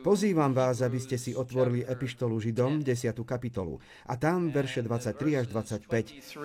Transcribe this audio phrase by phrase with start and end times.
[0.00, 3.12] Pozývam vás, aby ste si otvorili epištolu Židom, 10.
[3.20, 3.76] kapitolu,
[4.08, 6.40] a tam verše 23 až 25.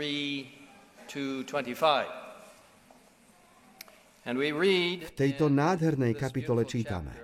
[5.07, 7.15] V tejto nádhernej kapitole čítame.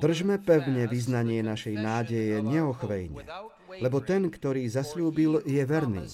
[0.00, 3.20] Držme pevne vyznanie našej nádeje neochvejne,
[3.84, 6.08] lebo ten, ktorý zasľúbil, je verný.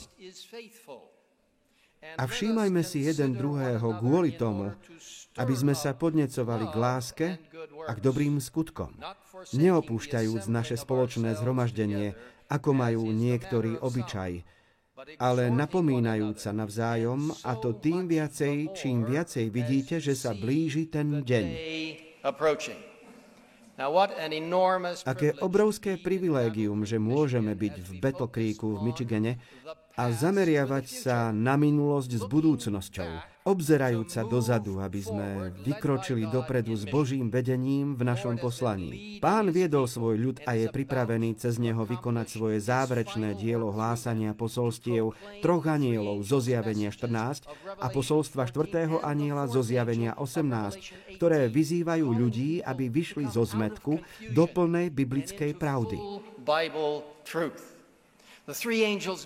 [2.18, 4.74] A všímajme si jeden druhého kvôli tomu,
[5.41, 7.27] aby sme sa podnecovali k láske
[7.88, 8.93] a k dobrým skutkom,
[9.56, 12.12] neopúšťajúc naše spoločné zhromaždenie,
[12.52, 14.45] ako majú niektorí obyčaj,
[15.16, 21.25] ale napomínajúc sa navzájom, a to tým viacej, čím viacej vidíte, že sa blíži ten
[21.25, 21.47] deň.
[25.09, 29.41] Aké obrovské privilégium, že môžeme byť v Battle Creeku v Michigane
[29.96, 36.87] a zameriavať sa na minulosť s budúcnosťou obzerajúc sa dozadu, aby sme vykročili dopredu s
[36.87, 39.19] Božím vedením v našom poslaní.
[39.19, 45.14] Pán viedol svoj ľud a je pripravený cez neho vykonať svoje záverečné dielo hlásania posolstiev
[45.42, 47.50] troch anielov zo zjavenia 14
[47.83, 49.02] a posolstva 4.
[49.02, 53.98] aniela zo zjavenia 18, ktoré vyzývajú ľudí, aby vyšli zo zmetku
[54.30, 55.98] do plnej biblickej pravdy.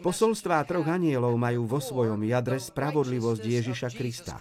[0.05, 4.37] Posolstvá troch anielov majú vo svojom jadre spravodlivosť Ježiša Krista.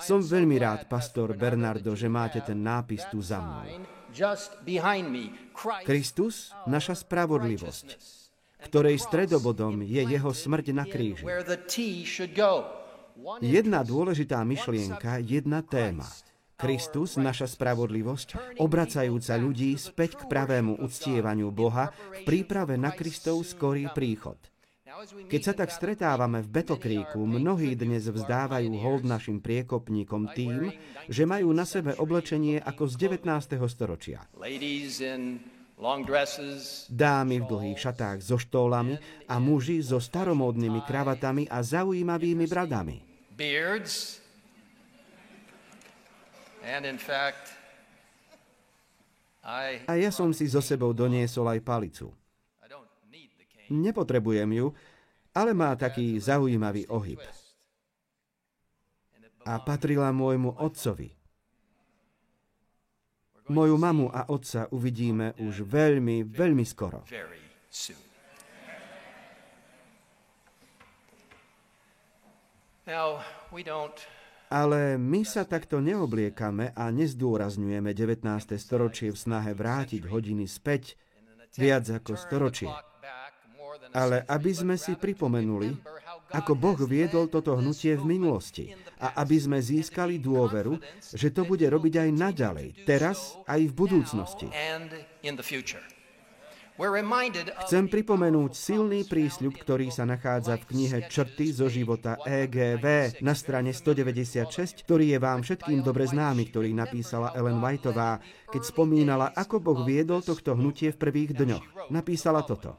[0.00, 3.84] Som veľmi rád, pastor Bernardo, že máte ten nápis tu za mnou.
[5.84, 7.86] Kristus, naša spravodlivosť,
[8.64, 11.24] ktorej stredobodom je jeho smrť na kríži.
[13.44, 16.08] Jedna dôležitá myšlienka, jedna téma–
[16.56, 23.92] Kristus, naša spravodlivosť, obracajúca ľudí späť k pravému uctievaniu Boha v príprave na Kristov skorý
[23.92, 24.40] príchod.
[25.28, 30.72] Keď sa tak stretávame v Betokríku, mnohí dnes vzdávajú hold našim priekopníkom tým,
[31.12, 33.60] že majú na sebe oblečenie ako z 19.
[33.68, 34.24] storočia.
[36.88, 38.96] Dámy v dlhých šatách so štólami
[39.28, 43.04] a muži so staromódnymi kravatami a zaujímavými bradami.
[49.86, 52.10] A ja som si so sebou doniesol aj palicu.
[53.70, 54.66] Nepotrebujem ju,
[55.30, 57.22] ale má taký zaujímavý ohyb.
[59.46, 61.14] A patrila môjmu otcovi.
[63.46, 67.06] Moju mamu a otca uvidíme už veľmi, veľmi skoro.
[72.86, 73.98] Now, we don't
[74.50, 78.26] ale my sa takto neobliekame a nezdôrazňujeme 19.
[78.58, 80.94] storočie v snahe vrátiť hodiny späť
[81.58, 82.70] viac ako storočie.
[83.94, 85.72] Ale aby sme si pripomenuli,
[86.34, 90.78] ako Boh viedol toto hnutie v minulosti a aby sme získali dôveru,
[91.14, 94.46] že to bude robiť aj naďalej, teraz aj v budúcnosti.
[96.76, 103.72] Chcem pripomenúť silný prísľub, ktorý sa nachádza v knihe Črty zo života EGV na strane
[103.72, 108.20] 196, ktorý je vám všetkým dobre známy, ktorý napísala Ellen Whiteová,
[108.52, 111.88] keď spomínala, ako Boh viedol tohto hnutie v prvých dňoch.
[111.88, 112.76] Napísala toto.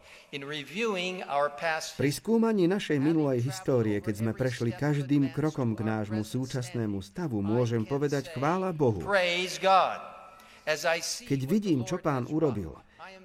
[1.98, 7.82] Pri skúmaní našej minulej histórie, keď sme prešli každým krokom k nášmu súčasnému stavu, môžem
[7.82, 9.02] povedať chvála Bohu.
[11.26, 12.78] Keď vidím, čo pán urobil,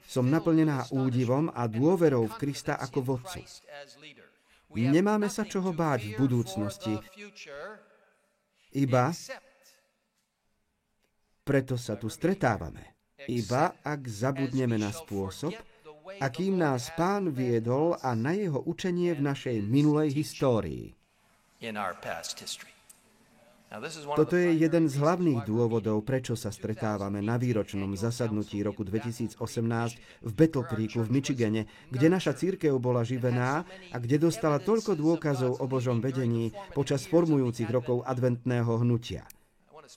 [0.07, 3.43] som naplnená údivom a dôverou v Krista ako vodcu.
[4.73, 6.95] Nemáme sa čoho báť v budúcnosti,
[8.73, 9.13] iba
[11.43, 12.95] preto sa tu stretávame.
[13.27, 15.55] Iba ak zabudneme na spôsob,
[16.19, 20.95] akým nás pán viedol a na jeho učenie v našej minulej histórii.
[24.13, 29.41] Toto je jeden z hlavných dôvodov, prečo sa stretávame na výročnom zasadnutí roku 2018
[30.21, 35.57] v Battle Creeku v Michigane, kde naša církev bola živená a kde dostala toľko dôkazov
[35.57, 39.25] o Božom vedení počas formujúcich rokov adventného hnutia.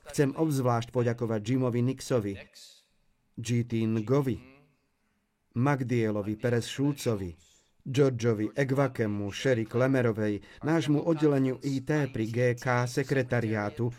[0.08, 2.34] Chcem obzvlášť poďakovať Jimovi Nixovi,
[3.36, 4.40] GT Ngovi,
[5.60, 7.55] Magdielovi Perez Šulcovi,
[7.86, 13.94] Georgeovi Egvakemu, Sherry Klemerovej, nášmu oddeleniu IT pri GK sekretariátu,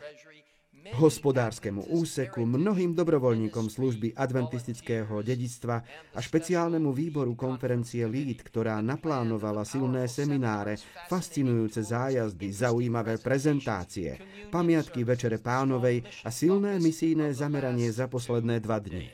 [0.95, 10.11] hospodárskemu úseku, mnohým dobrovoľníkom služby adventistického dedictva a špeciálnemu výboru konferencie LEAD, ktorá naplánovala silné
[10.11, 14.19] semináre, fascinujúce zájazdy, zaujímavé prezentácie,
[14.51, 19.11] pamiatky Večere pánovej a silné misijné zameranie za posledné dva dni.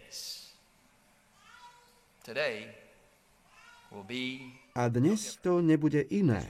[2.24, 2.72] Today
[3.90, 6.48] will be A dnes to nebude iné,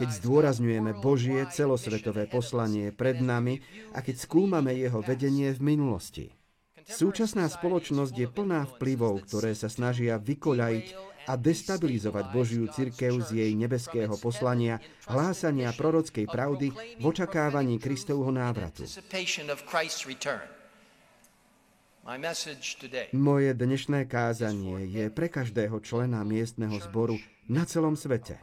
[0.00, 3.60] keď zdôrazňujeme Božie celosvetové poslanie pred nami
[3.92, 6.32] a keď skúmame jeho vedenie v minulosti.
[6.88, 10.86] Súčasná spoločnosť je plná vplyvov, ktoré sa snažia vykoľajiť
[11.28, 18.88] a destabilizovať Božiu cirkev z jej nebeského poslania, hlásania prorockej pravdy v očakávaní Kristovho návratu.
[23.12, 28.38] Moje dnešné kázanie je pre každého člena miestneho zboru na celom svete.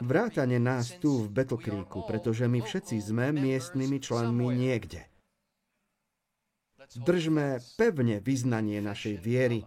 [0.00, 5.04] Vrátane nás tu v Battle Creeku, pretože my všetci sme miestnymi členmi niekde.
[7.04, 9.60] Držme pevne vyznanie našej viery,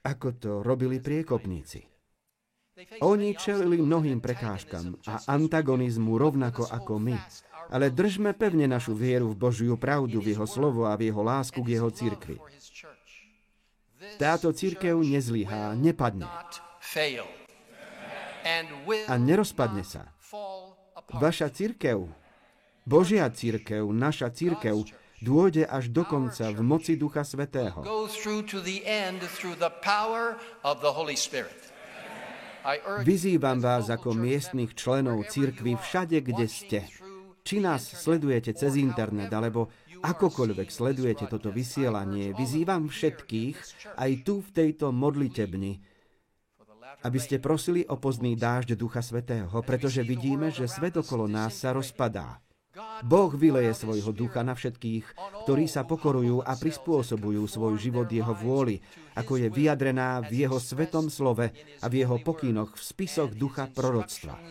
[0.00, 1.84] ako to robili priekopníci.
[3.06, 7.14] Oni čelili mnohým prekážkam a antagonizmu rovnako ako my,
[7.70, 11.60] ale držme pevne našu vieru v Božiu pravdu, v Jeho slovo a v Jeho lásku
[11.62, 12.40] k Jeho cirkvi.
[14.20, 16.28] Táto církev nezlyhá, nepadne
[19.08, 20.12] a nerozpadne sa.
[21.14, 22.06] Vaša církev,
[22.84, 24.84] Božia církev, naša církev,
[25.24, 27.80] dôjde až do konca v moci Ducha Svetého.
[33.04, 36.80] Vyzývam vás ako miestnych členov církvy všade, kde ste.
[37.44, 39.68] Či nás sledujete cez internet, alebo
[40.04, 43.56] akokoľvek sledujete toto vysielanie, vyzývam všetkých,
[43.96, 45.80] aj tu v tejto modlitebni,
[47.04, 51.72] aby ste prosili o pozdný dážď Ducha Svetého, pretože vidíme, že svet okolo nás sa
[51.72, 52.44] rozpadá.
[53.06, 55.14] Boh vyleje svojho ducha na všetkých,
[55.46, 58.82] ktorí sa pokorujú a prispôsobujú svoj život jeho vôli,
[59.14, 64.42] ako je vyjadrená v jeho svetom slove a v jeho pokynoch v spisoch ducha proroctva.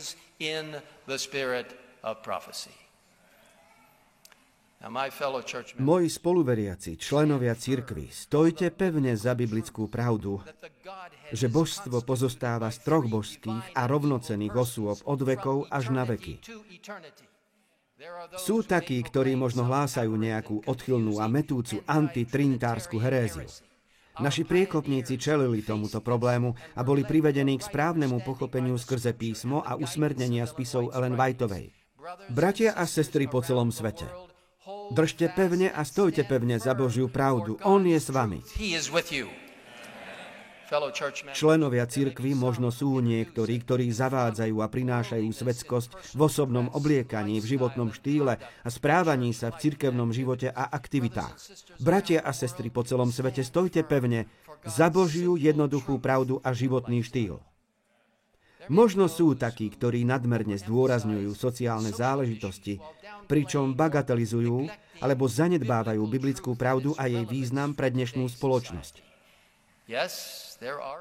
[5.79, 10.43] Moji spoluveriaci, členovia cirkvy, stojte pevne za biblickú pravdu,
[11.31, 16.43] že božstvo pozostáva z troch božských a rovnocených osôb od vekov až na veky.
[18.35, 23.47] Sú takí, ktorí možno hlásajú nejakú odchylnú a metúcu antitrinitárskú heréziu.
[24.19, 30.43] Naši priekopníci čelili tomuto problému a boli privedení k správnemu pochopeniu skrze písmo a usmernenia
[30.43, 31.71] spisov Ellen Whiteovej.
[32.29, 34.05] Bratia a sestry po celom svete,
[34.91, 37.59] Držte pevne a stojte pevne za Božiu pravdu.
[37.67, 38.39] On je s vami.
[41.35, 47.93] Členovia cirkvy možno sú niektorí, ktorí zavádzajú a prinášajú svetskosť v osobnom obliekaní, v životnom
[47.93, 51.35] štýle a správaní sa v cirkevnom živote a aktivitách.
[51.83, 54.31] Bratia a sestry po celom svete, stojte pevne
[54.65, 57.37] za Božiu jednoduchú pravdu a životný štýl.
[58.71, 62.79] Možno sú takí, ktorí nadmerne zdôrazňujú sociálne záležitosti,
[63.27, 64.67] pričom bagatelizujú
[65.03, 69.03] alebo zanedbávajú biblickú pravdu a jej význam pre dnešnú spoločnosť.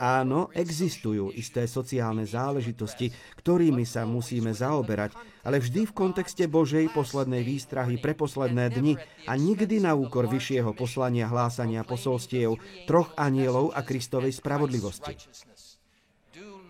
[0.03, 5.14] Áno, existujú isté sociálne záležitosti, ktorými sa musíme zaoberať,
[5.47, 8.99] ale vždy v kontexte Božej poslednej výstrahy pre posledné dni
[9.31, 12.59] a nikdy na úkor vyššieho poslania hlásania posolstiev
[12.91, 15.14] troch anielov a Kristovej spravodlivosti.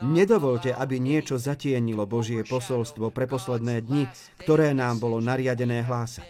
[0.03, 4.11] Nedovolte, aby niečo zatienilo Božie posolstvo pre posledné dni,
[4.43, 6.27] ktoré nám bolo nariadené hlásať.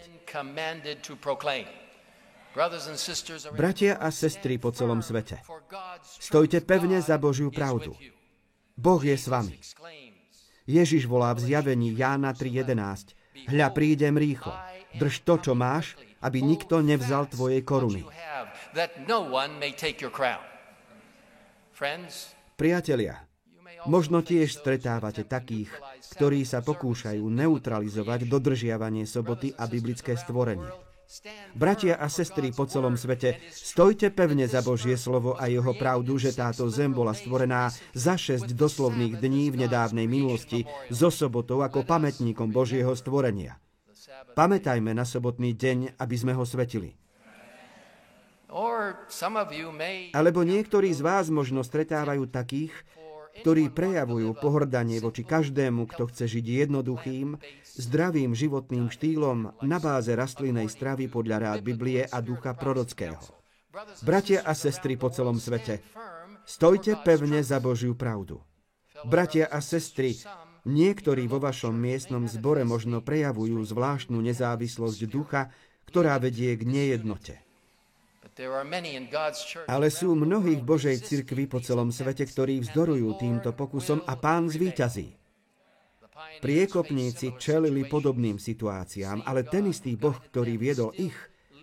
[3.57, 5.41] Bratia a sestry po celom svete,
[6.21, 7.97] stojte pevne za Božiu pravdu.
[8.77, 9.57] Boh je s vami.
[10.69, 13.49] Ježiš volá v zjavení Jána 3.11.
[13.49, 14.53] Hľa, prídem rýchlo.
[15.01, 18.05] Drž to, čo máš, aby nikto nevzal tvoje koruny.
[22.53, 23.15] Priatelia,
[23.91, 25.71] Možno tiež stretávate takých,
[26.15, 30.69] ktorí sa pokúšajú neutralizovať dodržiavanie soboty a biblické stvorenie.
[31.53, 36.33] Bratia a sestry po celom svete, stojte pevne za Božie slovo a jeho pravdu, že
[36.33, 42.49] táto zem bola stvorená za šesť doslovných dní v nedávnej minulosti so sobotou ako pamätníkom
[42.49, 43.61] Božieho stvorenia.
[44.33, 46.97] Pamätajme na sobotný deň, aby sme ho svetili.
[50.13, 52.73] Alebo niektorí z vás možno stretávajú takých,
[53.41, 57.41] ktorí prejavujú pohrdanie voči každému, kto chce žiť jednoduchým,
[57.81, 63.17] zdravým životným štýlom na báze rastlinnej stravy podľa rád Biblie a ducha prorockého.
[64.05, 65.81] Bratia a sestry po celom svete,
[66.45, 68.45] stojte pevne za Božiu pravdu.
[69.09, 70.21] Bratia a sestry,
[70.69, 75.49] niektorí vo vašom miestnom zbore možno prejavujú zvláštnu nezávislosť ducha,
[75.89, 77.41] ktorá vedie k nejednote.
[79.67, 84.47] Ale sú mnohí v Božej cirkvi po celom svete, ktorí vzdorujú týmto pokusom a pán
[84.49, 85.19] zvíťazí.
[86.39, 91.15] Priekopníci čelili podobným situáciám, ale ten istý Boh, ktorý viedol ich,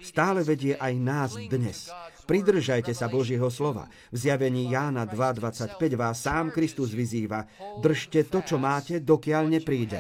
[0.04, 1.92] stále vedie aj nás dnes.
[2.30, 3.90] Pridržajte sa Božieho slova.
[4.14, 7.50] V zjavení Jána 2.25 vás sám Kristus vyzýva.
[7.82, 10.00] Držte to, čo máte, dokiaľ nepríde.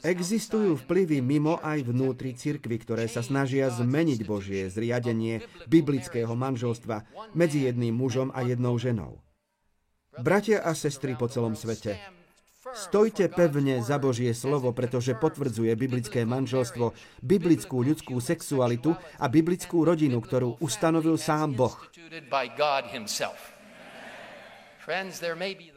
[0.00, 7.04] Existujú vplyvy mimo aj vnútri cirkvy, ktoré sa snažia zmeniť Božie zriadenie biblického manželstva
[7.36, 9.20] medzi jedným mužom a jednou ženou.
[10.16, 12.00] Bratia a sestry po celom svete,
[12.74, 20.18] Stojte pevne za Božie slovo, pretože potvrdzuje biblické manželstvo, biblickú ľudskú sexualitu a biblickú rodinu,
[20.18, 21.78] ktorú ustanovil sám Boh.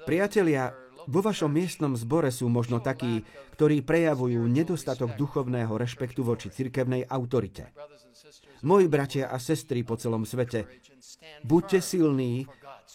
[0.10, 0.64] Priatelia,
[1.08, 3.24] vo vašom miestnom zbore sú možno takí,
[3.56, 7.72] ktorí prejavujú nedostatok duchovného rešpektu voči cirkevnej autorite.
[8.66, 10.68] Moji bratia a sestry po celom svete,
[11.48, 12.44] buďte silní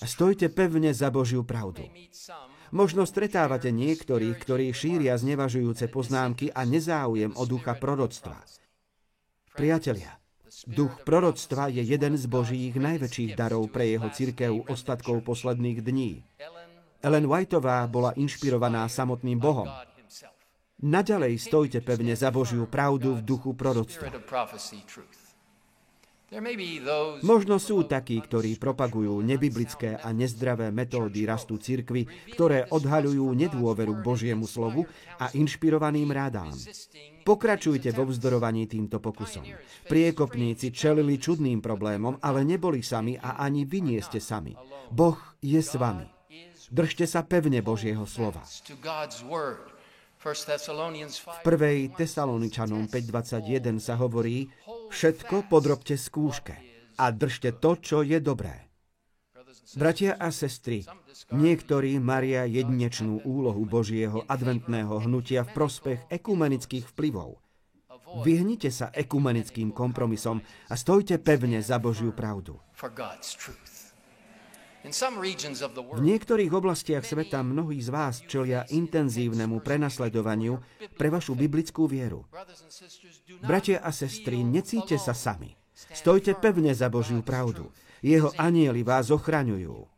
[0.02, 1.88] a stojte pevne za Božiu pravdu.
[2.74, 8.42] Možno stretávate niektorých, ktorí šíria znevažujúce poznámky a nezáujem o ducha proroctva.
[9.54, 10.18] Priatelia,
[10.66, 16.26] duch proroctva je jeden z Božích najväčších darov pre jeho cirkev ostatkov posledných dní.
[17.04, 19.68] Ellen Whiteová bola inšpirovaná samotným Bohom.
[20.80, 24.08] Naďalej stojte pevne za Božiu pravdu v duchu proroctva.
[27.22, 34.02] Možno sú takí, ktorí propagujú nebiblické a nezdravé metódy rastu cirkvy, ktoré odhaľujú nedôveru k
[34.02, 34.82] Božiemu slovu
[35.20, 36.56] a inšpirovaným rádám.
[37.22, 39.46] Pokračujte vo vzdorovaní týmto pokusom.
[39.86, 44.58] Priekopníci čelili čudným problémom, ale neboli sami a ani vy nie ste sami.
[44.90, 46.13] Boh je s vami.
[46.70, 48.40] Držte sa pevne Božieho slova.
[50.24, 54.48] V prvej Tesaloničanom 5.21 sa hovorí,
[54.88, 56.56] všetko podrobte skúške
[56.96, 58.72] a držte to, čo je dobré.
[59.76, 60.86] Bratia a sestry,
[61.34, 67.38] niektorí maria jedinečnú úlohu Božieho adventného hnutia v prospech ekumenických vplyvov.
[68.22, 70.38] Vyhnite sa ekumenickým kompromisom
[70.70, 72.62] a stojte pevne za Božiu pravdu.
[74.84, 80.60] V niektorých oblastiach sveta mnohí z vás čelia intenzívnemu prenasledovaniu
[81.00, 82.28] pre vašu biblickú vieru.
[83.40, 85.56] Bratia a sestry, necíte sa sami.
[85.72, 87.72] Stojte pevne za Božiu pravdu.
[88.04, 89.88] Jeho anieli vás ochraňujú.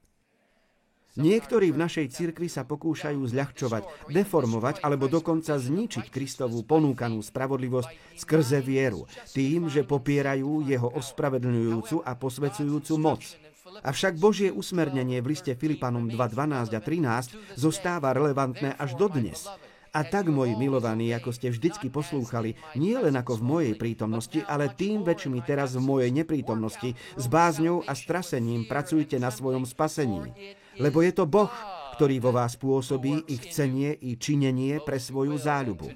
[1.17, 8.61] Niektorí v našej cirkvi sa pokúšajú zľahčovať, deformovať alebo dokonca zničiť Kristovú ponúkanú spravodlivosť skrze
[8.61, 13.25] vieru, tým, že popierajú jeho ospravedlňujúcu a posvecujúcu moc.
[13.67, 19.51] Avšak Božie usmernenie v liste Filipanom 2.12 a 13 zostáva relevantné až dodnes.
[19.97, 24.69] A tak, moji milovaní, ako ste vždycky poslúchali, nie len ako v mojej prítomnosti, ale
[24.69, 30.37] tým väčšmi teraz v mojej neprítomnosti, s bázňou a strasením pracujte na svojom spasení.
[30.77, 31.49] Lebo je to Boh,
[31.97, 35.89] ktorý vo vás pôsobí ich cenie i činenie pre svoju záľubu.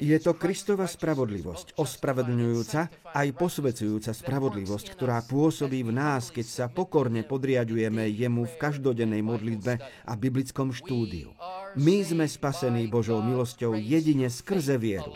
[0.00, 7.20] Je to Kristova spravodlivosť, ospravedlňujúca aj posvecujúca spravodlivosť, ktorá pôsobí v nás, keď sa pokorne
[7.28, 9.76] podriadujeme jemu v každodennej modlitbe
[10.08, 11.36] a biblickom štúdiu.
[11.76, 15.12] My sme spasení Božou milosťou jedine skrze vieru.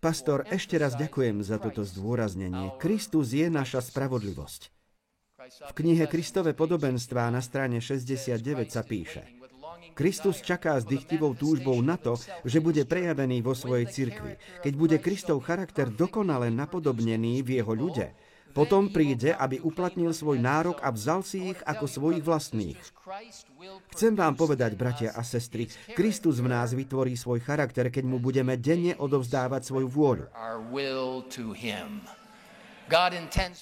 [0.00, 2.72] Pastor, ešte raz ďakujem za toto zdôraznenie.
[2.80, 4.72] Kristus je naša spravodlivosť.
[5.40, 9.28] V knihe Kristove podobenstva na strane 69 sa píše–
[9.94, 14.40] Kristus čaká s dychtivou túžbou na to, že bude prejavený vo svojej cirkvi.
[14.64, 18.12] Keď bude Kristov charakter dokonale napodobnený v jeho ľude,
[18.50, 22.78] potom príde, aby uplatnil svoj nárok a vzal si ich ako svojich vlastných.
[23.94, 28.58] Chcem vám povedať, bratia a sestry, Kristus v nás vytvorí svoj charakter, keď mu budeme
[28.58, 30.26] denne odovzdávať svoju vôľu.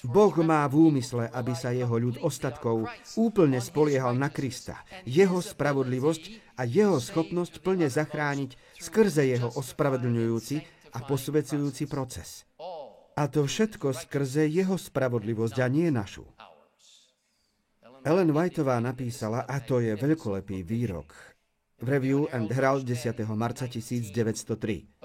[0.09, 6.57] Boh má v úmysle, aby sa jeho ľud ostatkov úplne spoliehal na Krista, jeho spravodlivosť
[6.57, 10.55] a jeho schopnosť plne zachrániť skrze jeho ospravedlňujúci
[10.97, 12.49] a posvedzujúci proces.
[13.19, 16.25] A to všetko skrze jeho spravodlivosť a nie našu.
[18.07, 21.11] Ellen Whiteová napísala, a to je veľkolepý výrok,
[21.83, 23.27] v Review and Herald 10.
[23.35, 24.99] marca 1903.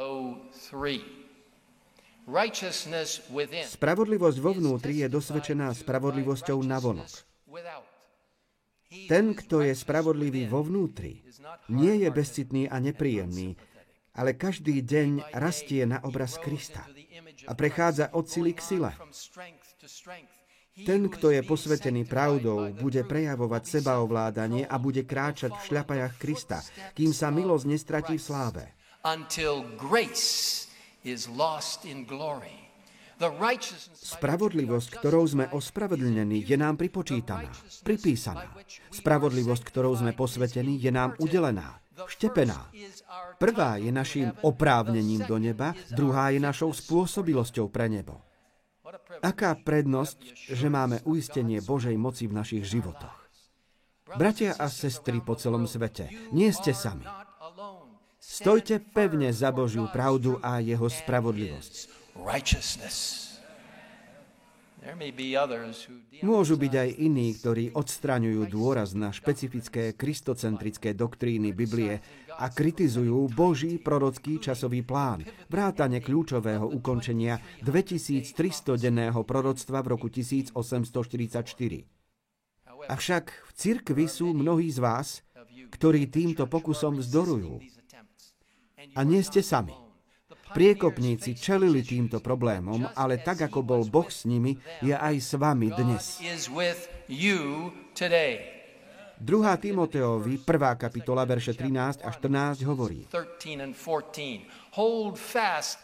[3.65, 7.13] Spravodlivosť vo vnútri je dosvedčená spravodlivosťou navonok.
[9.11, 11.21] Ten, kto je spravodlivý vo vnútri,
[11.69, 13.59] nie je bezcitný a nepríjemný,
[14.15, 16.87] ale každý deň rastie na obraz Krista
[17.45, 18.93] a prechádza od sily k sile.
[20.75, 26.59] Ten, kto je posvetený pravdou, bude prejavovať sebaovládanie a bude kráčať v šľapajach Krista,
[26.99, 28.65] kým sa milosť nestratí v sláve
[29.05, 29.23] in
[29.77, 30.74] glory.
[33.95, 37.47] Spravodlivosť, ktorou sme ospravedlnení, je nám pripočítaná,
[37.87, 38.51] pripísaná.
[38.91, 41.79] Spravodlivosť, ktorou sme posvetení, je nám udelená,
[42.11, 42.75] štepená.
[43.39, 48.19] Prvá je našim oprávnením do neba, druhá je našou spôsobilosťou pre nebo.
[49.23, 53.25] Aká prednosť, že máme uistenie Božej moci v našich životoch.
[54.19, 57.07] Bratia a sestry po celom svete, nie ste sami.
[58.35, 61.75] Stojte pevne za Božiu pravdu a jeho spravodlivosť.
[66.27, 72.03] Môžu byť aj iní, ktorí odstraňujú dôraz na špecifické kristocentrické doktríny Biblie
[72.35, 80.51] a kritizujú Boží prorocký časový plán, vrátane kľúčového ukončenia 2300-denného proroctva v roku 1844.
[82.91, 85.23] Avšak v cirkvi sú mnohí z vás,
[85.71, 87.74] ktorí týmto pokusom vzdorujú.
[88.93, 89.73] A nie ste sami.
[90.55, 95.73] Priekopníci čelili týmto problémom, ale tak ako bol Boh s nimi, je aj s vami
[95.75, 96.23] dnes.
[99.15, 99.31] 2.
[99.57, 100.75] Timoteovi, 1.
[100.75, 103.07] kapitola, verše 13 a 14 hovorí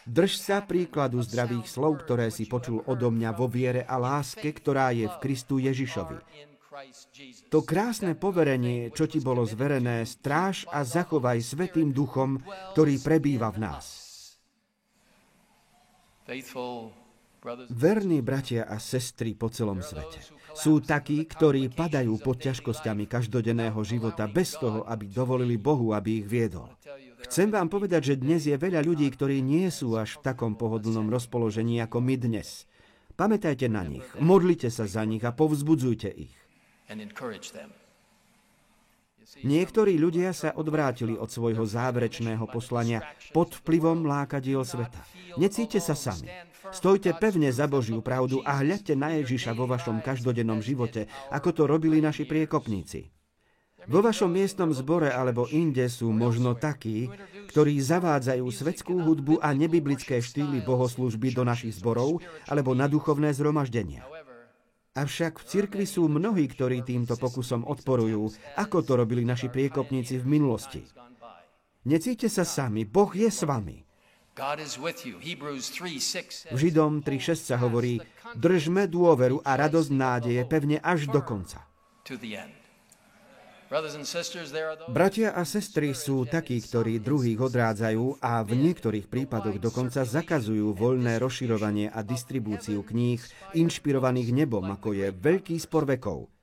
[0.07, 4.91] Drž sa príkladu zdravých slov, ktoré si počul odo mňa vo viere a láske, ktorá
[4.91, 6.50] je v Kristu Ježišovi.
[7.51, 12.39] To krásne poverenie, čo ti bolo zverené, stráž a zachovaj svetým duchom,
[12.75, 13.87] ktorý prebýva v nás.
[17.73, 20.23] Verní bratia a sestry po celom svete
[20.55, 26.27] sú takí, ktorí padajú pod ťažkosťami každodenného života bez toho, aby dovolili Bohu, aby ich
[26.29, 26.71] viedol.
[27.27, 31.09] Chcem vám povedať, že dnes je veľa ľudí, ktorí nie sú až v takom pohodlnom
[31.09, 32.69] rozpoložení ako my dnes.
[33.17, 36.40] Pamätajte na nich, modlite sa za nich a povzbudzujte ich.
[39.47, 44.99] Niektorí ľudia sa odvrátili od svojho záverečného poslania pod vplyvom lákadiel sveta.
[45.39, 46.27] Necíte sa sami.
[46.75, 51.63] Stojte pevne za Božiu pravdu a hľadte na Ježiša vo vašom každodennom živote, ako to
[51.71, 53.11] robili naši priekopníci.
[53.89, 57.09] Vo vašom miestnom zbore alebo inde sú možno takí,
[57.49, 64.05] ktorí zavádzajú svetskú hudbu a nebiblické štýly bohoslužby do našich zborov alebo na duchovné zhromaždenia.
[65.01, 70.29] Avšak v cirkvi sú mnohí, ktorí týmto pokusom odporujú, ako to robili naši priekopníci v
[70.29, 70.85] minulosti.
[71.89, 73.81] Necíte sa sami, Boh je s vami.
[76.53, 77.97] V Židom 3.6 sa hovorí,
[78.37, 81.65] držme dôveru a radosť nádeje pevne až do konca.
[84.91, 91.23] Bratia a sestry sú takí, ktorí druhých odrádzajú a v niektorých prípadoch dokonca zakazujú voľné
[91.23, 93.23] rozširovanie a distribúciu kníh
[93.55, 96.40] inšpirovaných nebom, ako je veľký spor vekov.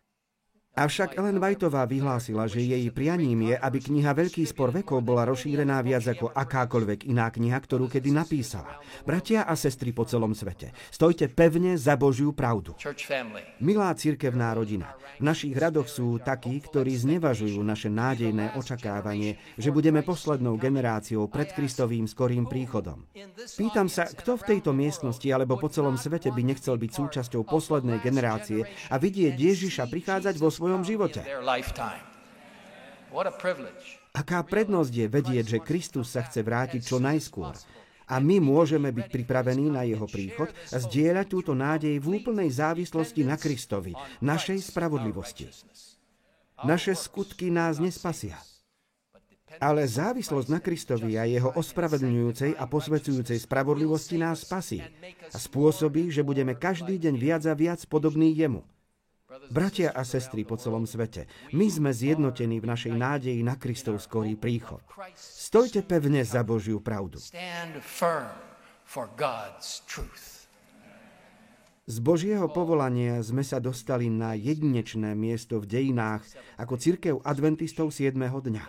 [0.77, 5.81] Avšak Ellen Whiteová vyhlásila, že jej prianím je, aby kniha Veľký spor vekov bola rozšírená
[5.81, 8.77] viac ako akákoľvek iná kniha, ktorú kedy napísala.
[9.01, 12.77] Bratia a sestry po celom svete, stojte pevne za Božiu pravdu.
[13.57, 20.05] Milá církevná rodina, v našich radoch sú takí, ktorí znevažujú naše nádejné očakávanie, že budeme
[20.05, 23.01] poslednou generáciou pred Kristovým skorým príchodom.
[23.57, 27.97] Pýtam sa, kto v tejto miestnosti alebo po celom svete by nechcel byť súčasťou poslednej
[27.97, 28.61] generácie
[28.93, 31.23] a vidieť Ježiša prichádzať vo svojom svojom živote.
[34.11, 37.55] Aká prednosť je vedieť, že Kristus sa chce vrátiť čo najskôr
[38.07, 43.23] a my môžeme byť pripravení na jeho príchod a zdieľať túto nádej v úplnej závislosti
[43.23, 45.47] na Kristovi, našej spravodlivosti.
[46.67, 48.35] Naše skutky nás nespasia.
[49.63, 54.83] Ale závislosť na Kristovi a jeho ospravedlňujúcej a posvedzujúcej spravodlivosti nás spasí
[55.31, 58.67] a spôsobí, že budeme každý deň viac a viac podobní jemu.
[59.47, 64.35] Bratia a sestry po celom svete, my sme zjednotení v našej nádeji na Kristov skorý
[64.35, 64.81] príchod.
[65.15, 67.21] Stojte pevne za Božiu pravdu.
[71.87, 76.25] Z Božieho povolania sme sa dostali na jedinečné miesto v dejinách
[76.59, 78.11] ako církev adventistov 7.
[78.19, 78.65] dňa.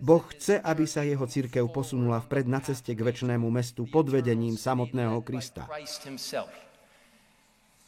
[0.00, 4.56] Boh chce, aby sa jeho církev posunula vpred na ceste k väčšnému mestu pod vedením
[4.56, 5.68] samotného Krista.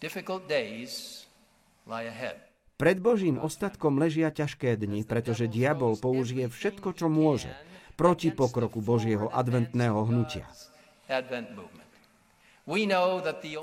[0.03, 1.22] Difficult days
[2.83, 7.55] pred Božím ostatkom ležia ťažké dni, pretože diabol použije všetko, čo môže
[7.95, 10.51] proti pokroku Božieho adventného hnutia.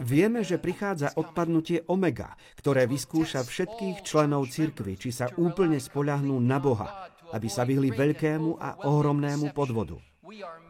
[0.04, 6.60] Vieme, že prichádza odpadnutie Omega, ktoré vyskúša všetkých členov cirkvy, či sa úplne spoľahnú na
[6.60, 10.00] Boha, aby sa vyhli veľkému a ohromnému podvodu.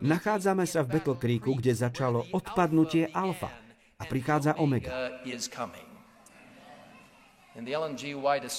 [0.01, 3.49] Nachádzame sa v Battle Creeku, kde začalo odpadnutie Alfa
[3.97, 4.93] a prichádza Omega.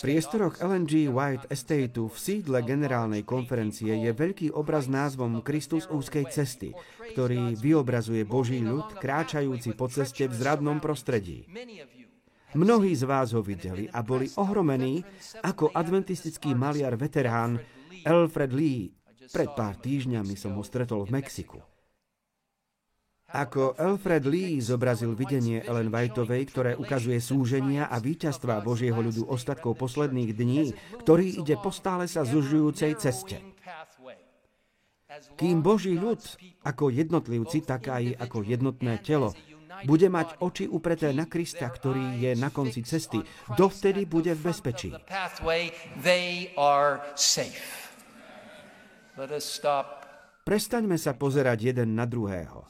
[0.03, 6.75] Priestoroch LNG White Estateu v sídle generálnej konferencie je veľký obraz názvom Kristus úzkej cesty,
[7.15, 11.47] ktorý vyobrazuje Boží ľud kráčajúci po ceste v zradnom prostredí.
[12.51, 15.07] Mnohí z vás ho videli a boli ohromení,
[15.39, 17.63] ako adventistický maliar veterán
[18.03, 18.91] Alfred Lee.
[19.31, 21.63] Pred pár týždňami som ho stretol v Mexiku.
[23.31, 29.79] Ako Alfred Lee zobrazil videnie Ellen Whiteovej, ktoré ukazuje súženia a víťazstva Božieho ľudu ostatkov
[29.79, 33.39] posledných dní, ktorý ide po stále sa zužujúcej ceste.
[35.39, 36.19] Kým Boží ľud,
[36.67, 39.35] ako jednotlivci, tak aj ako jednotné telo,
[39.87, 43.23] bude mať oči upreté na Krista, ktorý je na konci cesty,
[43.55, 44.91] dovtedy bude v bezpečí.
[50.41, 52.67] Prestaňme sa pozerať jeden na druhého.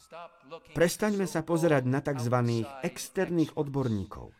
[0.74, 2.66] Prestaňme sa pozerať na tzv.
[2.82, 4.34] externých odborníkov.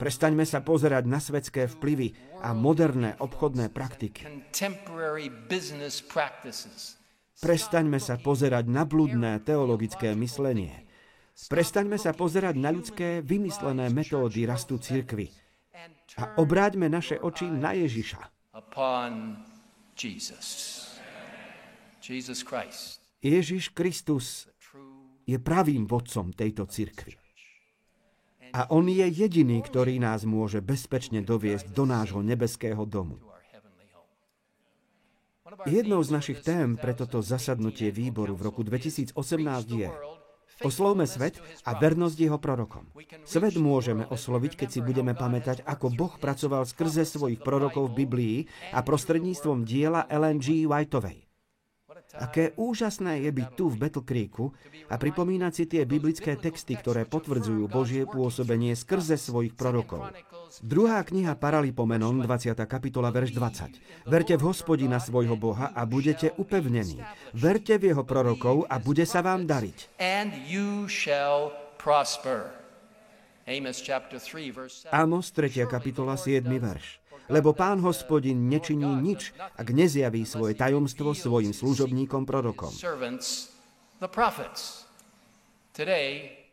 [0.00, 4.24] Prestaňme sa pozerať na svetské vplyvy a moderné obchodné praktiky.
[7.38, 10.88] Prestaňme sa pozerať na blúdne teologické myslenie.
[11.46, 15.30] Prestaňme sa pozerať na ľudské vymyslené metódy rastu cirkvy
[16.18, 18.18] a obráťme naše oči na Ježiša.
[23.18, 24.50] Ježiš Kristus
[25.28, 27.20] je pravým vodcom tejto cirkvy.
[28.56, 33.20] A on je jediný, ktorý nás môže bezpečne doviesť do nášho nebeského domu.
[35.68, 39.12] Jednou z našich tém pre toto zasadnutie výboru v roku 2018
[39.68, 39.88] je
[40.58, 42.90] Oslovme svet a vernosť jeho prorokom.
[43.22, 48.36] Svet môžeme osloviť, keď si budeme pamätať, ako Boh pracoval skrze svojich prorokov v Biblii
[48.74, 51.27] a prostredníctvom diela LNG Whiteovej.
[52.16, 54.56] Aké úžasné je byť tu v Battle Creeku
[54.88, 60.08] a pripomínať si tie biblické texty, ktoré potvrdzujú Božie pôsobenie skrze svojich prorokov.
[60.64, 62.56] Druhá kniha Paralipomenon, 20.
[62.64, 64.08] kapitola, verš 20.
[64.08, 67.04] Verte v hospodina svojho Boha a budete upevnení.
[67.36, 70.00] Verte v jeho prorokov a bude sa vám dariť.
[74.88, 75.68] Amos 3.
[75.68, 76.48] kapitola, 7.
[76.48, 76.97] verš
[77.28, 82.72] lebo pán hospodin nečiní nič, ak nezjaví svoje tajomstvo svojim služobníkom prorokom.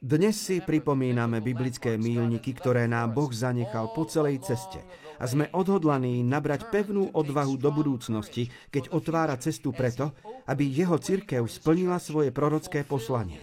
[0.05, 4.77] Dnes si pripomíname biblické mílniky, ktoré nám Boh zanechal po celej ceste
[5.17, 10.11] a sme odhodlaní nabrať pevnú odvahu do budúcnosti, keď otvára cestu preto,
[10.45, 13.39] aby jeho cirkev splnila svoje prorocké poslanie.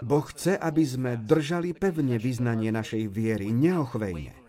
[0.00, 4.39] Boh chce, aby sme držali pevne vyznanie našej viery, neochvejne.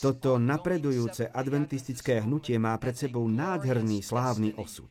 [0.00, 4.90] Toto napredujúce adventistické hnutie má pred sebou nádherný slávny osud.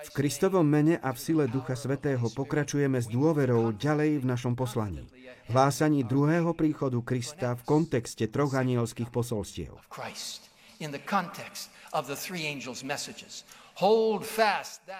[0.00, 5.04] V Kristovom mene a v sile Ducha Svetého pokračujeme s dôverou ďalej v našom poslaní.
[5.50, 9.76] V hlásaní druhého príchodu Krista v kontexte troch anielských posolstiev.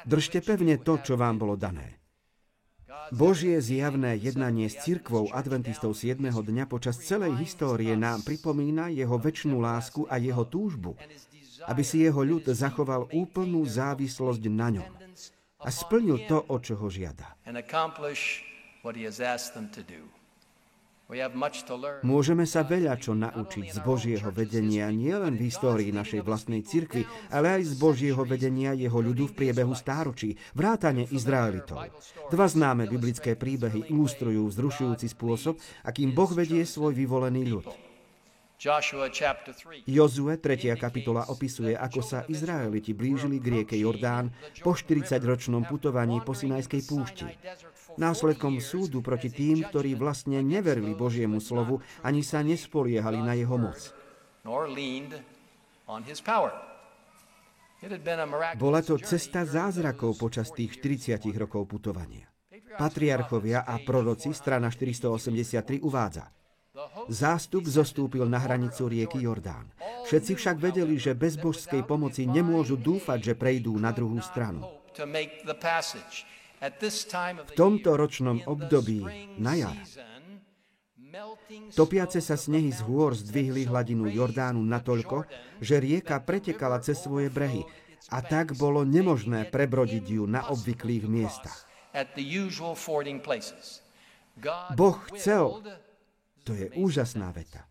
[0.04, 1.99] Držte pevne to, čo vám bolo dané.
[3.10, 6.18] Božie zjavné jednanie s cirkvou adventistov 7.
[6.20, 10.94] dňa počas celej histórie nám pripomína jeho väčšnú lásku a jeho túžbu,
[11.66, 14.90] aby si jeho ľud zachoval úplnú závislosť na ňom
[15.60, 17.36] a splnil to, o čo ho žiada.
[22.06, 27.02] Môžeme sa veľa čo naučiť z Božieho vedenia nielen v histórii našej vlastnej cirkvi,
[27.34, 31.90] ale aj z Božieho vedenia jeho ľudu v priebehu stáročí, vrátane Izraelitov.
[32.30, 37.66] Dva známe biblické príbehy ilustrujú vzrušujúci spôsob, akým Boh vedie svoj vyvolený ľud.
[39.88, 40.76] Jozue 3.
[40.76, 47.24] kapitola opisuje, ako sa Izraeliti blížili k rieke Jordán po 40-ročnom putovaní po Sinajskej púšti
[48.00, 53.92] následkom súdu proti tým, ktorí vlastne neverili Božiemu slovu ani sa nespoliehali na jeho moc.
[58.56, 62.28] Bola to cesta zázrakov počas tých 40 rokov putovania.
[62.76, 66.28] Patriarchovia a proroci, strana 483 uvádza.
[67.10, 69.68] Zástup zostúpil na hranicu rieky Jordán.
[70.06, 74.64] Všetci však vedeli, že bez božskej pomoci nemôžu dúfať, že prejdú na druhú stranu.
[76.60, 79.00] V tomto ročnom období,
[79.40, 79.80] na jar,
[81.72, 85.24] topiace sa snehy z hôr zdvihli hladinu Jordánu natoľko,
[85.64, 87.64] že rieka pretekala cez svoje brehy
[88.12, 91.64] a tak bolo nemožné prebrodiť ju na obvyklých miestach.
[94.76, 95.44] Boh chcel,
[96.44, 97.64] to je úžasná veta,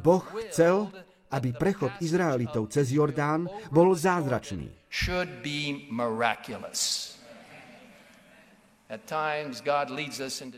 [0.00, 0.88] Boh chcel,
[1.30, 4.70] aby prechod Izraelitov cez Jordán bol zázračný.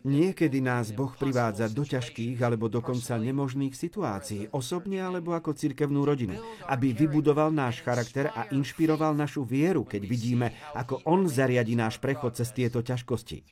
[0.09, 6.41] Niekedy nás Boh privádza do ťažkých alebo dokonca nemožných situácií, osobne alebo ako cirkevnú rodinu,
[6.65, 12.33] aby vybudoval náš charakter a inšpiroval našu vieru, keď vidíme, ako On zariadi náš prechod
[12.33, 13.45] cez tieto ťažkosti.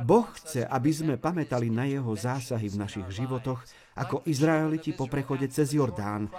[0.00, 3.60] Boh chce, aby sme pamätali na jeho zásahy v našich životoch,
[3.92, 6.32] ako Izraeliti po prechode cez Jordán,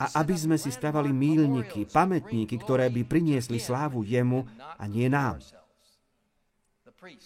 [0.00, 5.38] a aby sme si stavali mílniky, pamätníky, ktoré by priniesli slávu jemu a nie nám.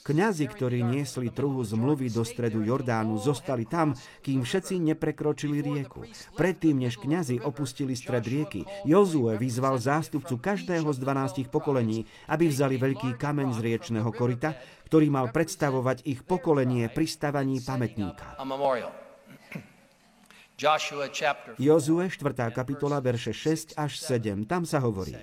[0.07, 6.07] Kňazi, ktorí niesli truhu zmluvy do stredu Jordánu, zostali tam, kým všetci neprekročili rieku.
[6.39, 12.79] Predtým, než kňazi opustili stred rieky, Jozue vyzval zástupcu každého z 12 pokolení, aby vzali
[12.79, 14.55] veľký kameň z riečného korita,
[14.87, 18.39] ktorý mal predstavovať ich pokolenie pri stavaní pamätníka.
[21.59, 22.55] Jozue, 4.
[22.55, 25.19] kapitola, verše 6 až 7, tam sa hovorí,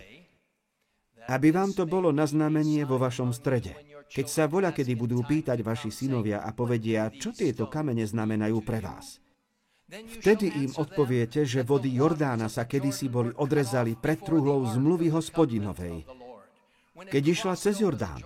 [1.31, 5.63] aby vám to bolo na znamenie vo vašom strede keď sa voľa kedy budú pýtať
[5.63, 9.23] vaši synovia a povedia, čo tieto kamene znamenajú pre vás.
[9.91, 16.07] Vtedy im odpoviete, že vody Jordána sa kedysi boli odrezali pred truhlou zmluvy hospodinovej.
[17.11, 18.23] Keď išla cez Jordán,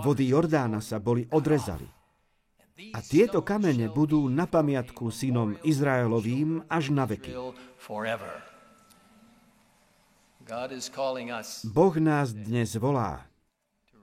[0.00, 1.88] vody Jordána sa boli odrezali.
[2.92, 7.32] A tieto kamene budú na pamiatku synom Izraelovým až na veky.
[11.66, 13.25] Boh nás dnes volá,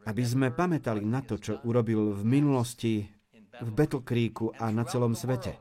[0.03, 3.07] aby sme pamätali na to, čo urobil v minulosti
[3.61, 4.03] v Battle
[4.59, 5.55] a na celom svete.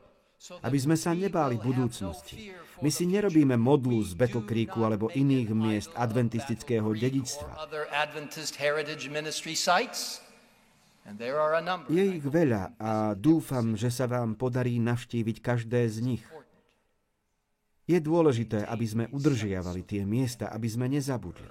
[0.66, 2.50] Aby sme sa nebáli budúcnosti.
[2.82, 4.42] My si nerobíme modlu z Battle
[4.82, 7.70] alebo iných miest adventistického dedičstva.
[11.90, 16.24] Je ich veľa a dúfam, že sa vám podarí navštíviť každé z nich.
[17.86, 21.50] Je dôležité, aby sme udržiavali tie miesta, aby sme nezabudli.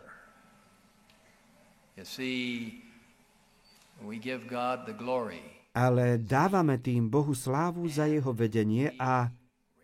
[5.72, 9.32] Ale dávame tým Bohu slávu za jeho vedenie a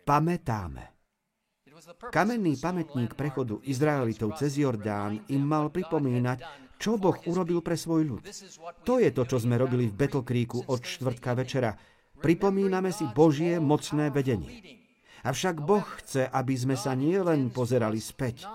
[0.04, 0.98] pamätáme.
[2.10, 6.42] Kamenný pamätník prechodu Izraelitov cez Jordán im mal pripomínať,
[6.78, 8.22] čo Boh urobil pre svoj ľud.
[8.82, 11.74] To je to, čo sme robili v Battle Creeku od štvrtka večera.
[12.18, 14.78] Pripomíname si Božie mocné vedenie.
[15.22, 18.46] Avšak Boh chce, aby sme sa nielen pozerali späť,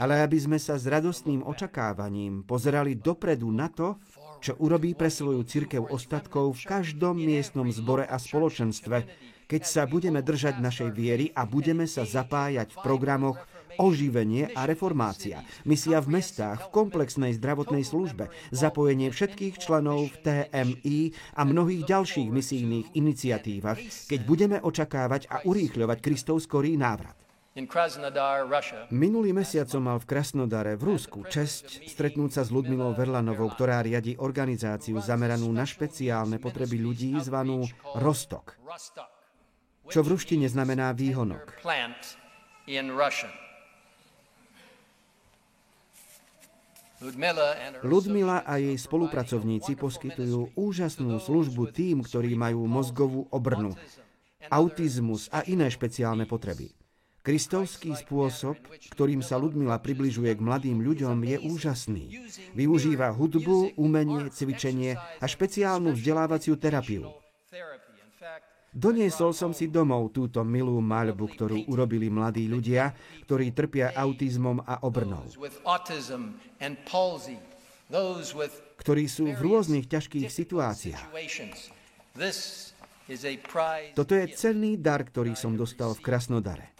[0.00, 3.96] ale aby sme sa s radostným očakávaním pozerali dopredu na to,
[4.38, 8.96] čo urobí pre svoju cirkev ostatkov v každom miestnom zbore a spoločenstve,
[9.48, 13.40] keď sa budeme držať našej viery a budeme sa zapájať v programoch
[13.78, 20.98] oživenie a reformácia, misia v mestách, v komplexnej zdravotnej službe, zapojenie všetkých členov v TMI
[21.38, 23.78] a mnohých ďalších misijných iniciatívach,
[24.10, 27.27] keď budeme očakávať a urýchľovať Kristov skorý návrat.
[28.94, 33.82] Minulý mesiac som mal v Krasnodare v Rusku česť stretnúť sa s Ludmilou Verlanovou, ktorá
[33.82, 37.66] riadi organizáciu zameranú na špeciálne potreby ľudí zvanú
[37.98, 38.54] Rostok,
[39.90, 41.58] čo v ruštine znamená výhonok.
[47.82, 53.74] Ludmila a jej spolupracovníci poskytujú úžasnú službu tým, ktorí majú mozgovú obrnu,
[54.50, 56.77] autizmus a iné špeciálne potreby.
[57.28, 58.56] Kristovský spôsob,
[58.88, 62.04] ktorým sa Ludmila približuje k mladým ľuďom, je úžasný.
[62.56, 67.04] Využíva hudbu, umenie, cvičenie a špeciálnu vzdelávaciu terapiu.
[68.72, 72.96] Doniesol som si domov túto milú maľbu, ktorú urobili mladí ľudia,
[73.28, 75.28] ktorí trpia autizmom a obrnou.
[78.80, 81.04] Ktorí sú v rôznych ťažkých situáciách.
[83.92, 86.77] Toto je cenný dar, ktorý som dostal v Krasnodare.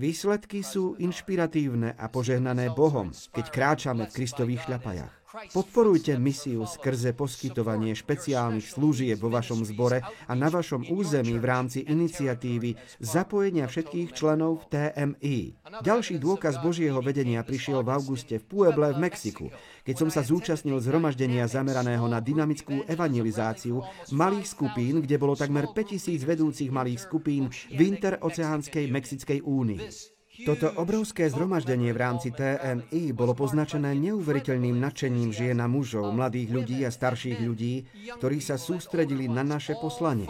[0.00, 5.19] Výsledky sú inšpiratívne a požehnané Bohom, keď kráčame v Kristových šľapajach.
[5.30, 11.86] Podporujte misiu skrze poskytovanie špeciálnych služieb vo vašom zbore a na vašom území v rámci
[11.86, 15.54] iniciatívy zapojenia všetkých členov TMI.
[15.86, 19.46] Ďalší dôkaz Božieho vedenia prišiel v auguste v Pueble v Mexiku,
[19.86, 26.26] keď som sa zúčastnil zhromaždenia zameraného na dynamickú evangelizáciu malých skupín, kde bolo takmer 5000
[26.26, 30.18] vedúcich malých skupín v Interoceánskej Mexickej únii.
[30.46, 36.78] Toto obrovské zhromaždenie v rámci TNI bolo poznačené neuveriteľným nadšením žien a mužov, mladých ľudí
[36.86, 37.84] a starších ľudí,
[38.16, 40.28] ktorí sa sústredili na naše poslanie.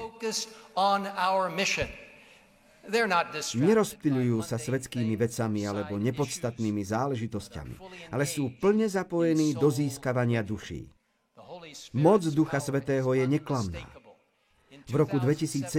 [3.55, 7.75] Nerozptýľujú sa svetskými vecami alebo nepodstatnými záležitosťami,
[8.11, 10.89] ale sú plne zapojení do získavania duší.
[11.93, 14.00] Moc Ducha Svetého je neklamná.
[14.91, 15.71] V roku 2017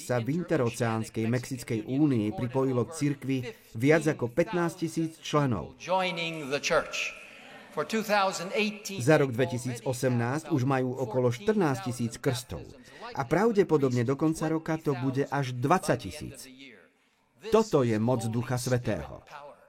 [0.00, 3.38] sa v Interoceánskej Mexickej únii pripojilo k cirkvi
[3.76, 5.76] viac ako 15 tisíc členov.
[8.96, 9.84] Za rok 2018
[10.48, 12.64] už majú okolo 14 tisíc krstov
[13.12, 16.48] a pravdepodobne do konca roka to bude až 20 tisíc.
[17.52, 19.20] Toto je moc Ducha Svetého.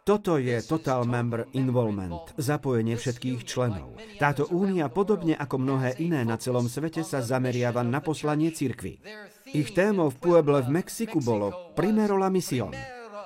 [0.08, 4.00] Toto je Total Member Involvement, zapojenie všetkých členov.
[4.16, 9.04] Táto únia, podobne ako mnohé iné na celom svete, sa zameriava na poslanie cirkvy.
[9.52, 12.72] Ich témou v Pueble v Mexiku bolo Primero la Misión.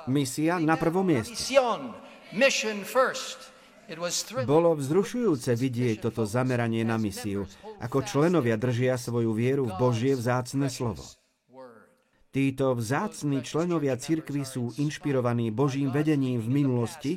[0.09, 1.37] Misia na prvom mieste.
[4.49, 7.45] Bolo vzrušujúce vidieť toto zameranie na misiu,
[7.77, 11.05] ako členovia držia svoju vieru v Božie vzácne slovo.
[12.31, 17.11] Títo vzácni členovia cirkvy sú inšpirovaní Božím vedením v minulosti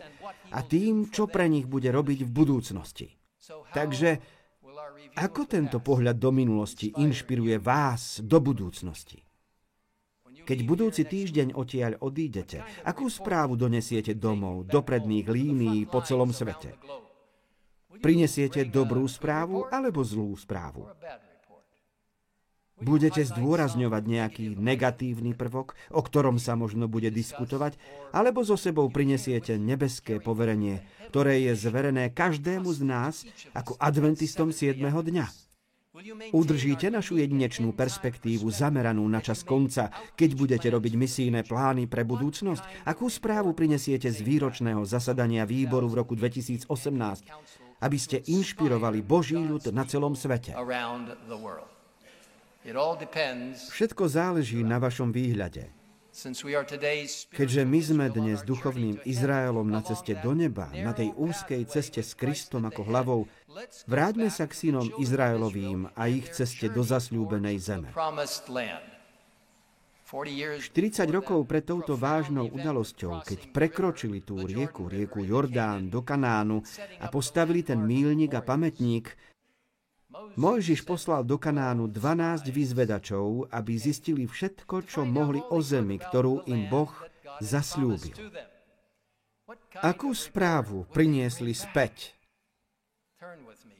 [0.51, 3.15] a tým, čo pre nich bude robiť v budúcnosti.
[3.71, 4.19] Takže
[5.15, 9.23] ako tento pohľad do minulosti inšpiruje vás do budúcnosti?
[10.45, 16.75] Keď budúci týždeň odtiaľ odídete, akú správu donesiete domov, do predných línií po celom svete?
[18.03, 20.91] Prinesiete dobrú správu alebo zlú správu?
[22.85, 27.81] Budete zdôrazňovať nejaký negatívny prvok, o ktorom sa možno bude diskutovať,
[28.13, 33.15] alebo so sebou prinesiete nebeské poverenie, ktoré je zverené každému z nás
[33.57, 34.77] ako adventistom 7.
[34.85, 35.27] dňa.
[36.35, 42.83] Udržíte našu jedinečnú perspektívu zameranú na čas konca, keď budete robiť misijné plány pre budúcnosť?
[42.83, 46.67] Akú správu prinesiete z výročného zasadania výboru v roku 2018,
[47.79, 50.51] aby ste inšpirovali Boží ľud na celom svete?
[52.65, 55.69] Všetko záleží na vašom výhľade.
[57.35, 62.15] Keďže my sme dnes duchovným Izraelom na ceste do neba, na tej úzkej ceste s
[62.15, 63.21] Kristom ako hlavou,
[63.91, 67.91] vráťme sa k synom Izraelovým a ich ceste do zasľúbenej zeme.
[70.15, 70.63] 40
[71.11, 76.63] rokov pred touto vážnou udalosťou, keď prekročili tú rieku, rieku Jordán do Kanánu
[77.03, 79.34] a postavili ten mílnik a pamätník,
[80.35, 86.71] Mojžiš poslal do Kanánu 12 vyzvedačov, aby zistili všetko, čo mohli o zemi, ktorú im
[86.71, 86.91] Boh
[87.43, 88.15] zasľúbil.
[89.83, 92.15] Akú správu priniesli späť?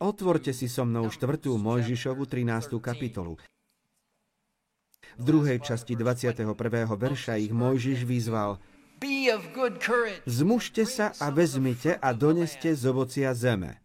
[0.03, 1.23] Otvorte si so mnou 4.
[1.55, 2.77] Mojžišovu 13.
[2.83, 3.39] kapitolu.
[5.15, 6.43] V druhej časti 21.
[6.91, 8.59] verša ich Mojžiš vyzval
[10.25, 13.84] Zmužte sa a vezmite a doneste z ovocia zeme.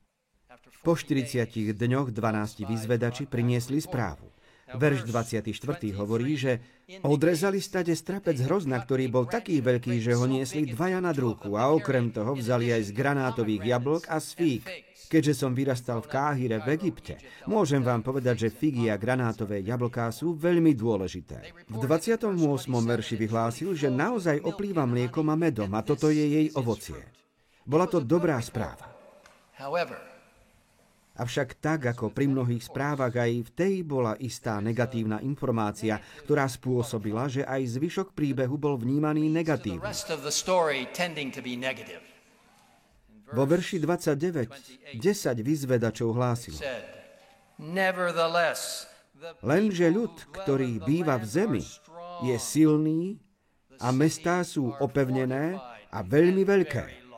[0.90, 4.26] Po 40 dňoch 12 vyzvedači priniesli správu.
[4.74, 5.54] Verš 24.
[5.94, 6.66] hovorí, že
[7.06, 11.70] odrezali stade strapec hrozna, ktorý bol taký veľký, že ho niesli dvaja na druhu a
[11.70, 14.66] okrem toho vzali aj z granátových jablok a z fík.
[15.14, 20.10] Keďže som vyrastal v Káhire v Egypte, môžem vám povedať, že figy a granátové jablká
[20.10, 21.70] sú veľmi dôležité.
[21.70, 22.34] V 28.
[22.66, 26.98] verši vyhlásil, že naozaj oplýva mliekom a medom a toto je jej ovocie.
[27.62, 28.90] Bola to dobrá správa.
[31.20, 37.28] Avšak tak, ako pri mnohých správach, aj v tej bola istá negatívna informácia, ktorá spôsobila,
[37.28, 39.84] že aj zvyšok príbehu bol vnímaný negatívne.
[43.30, 46.58] Vo verši 29 10 vyzvedačov hlásilo.
[49.44, 51.66] Lenže ľud, ktorý býva v zemi,
[52.24, 53.20] je silný
[53.84, 55.60] a mestá sú opevnené
[55.92, 57.09] a veľmi veľké.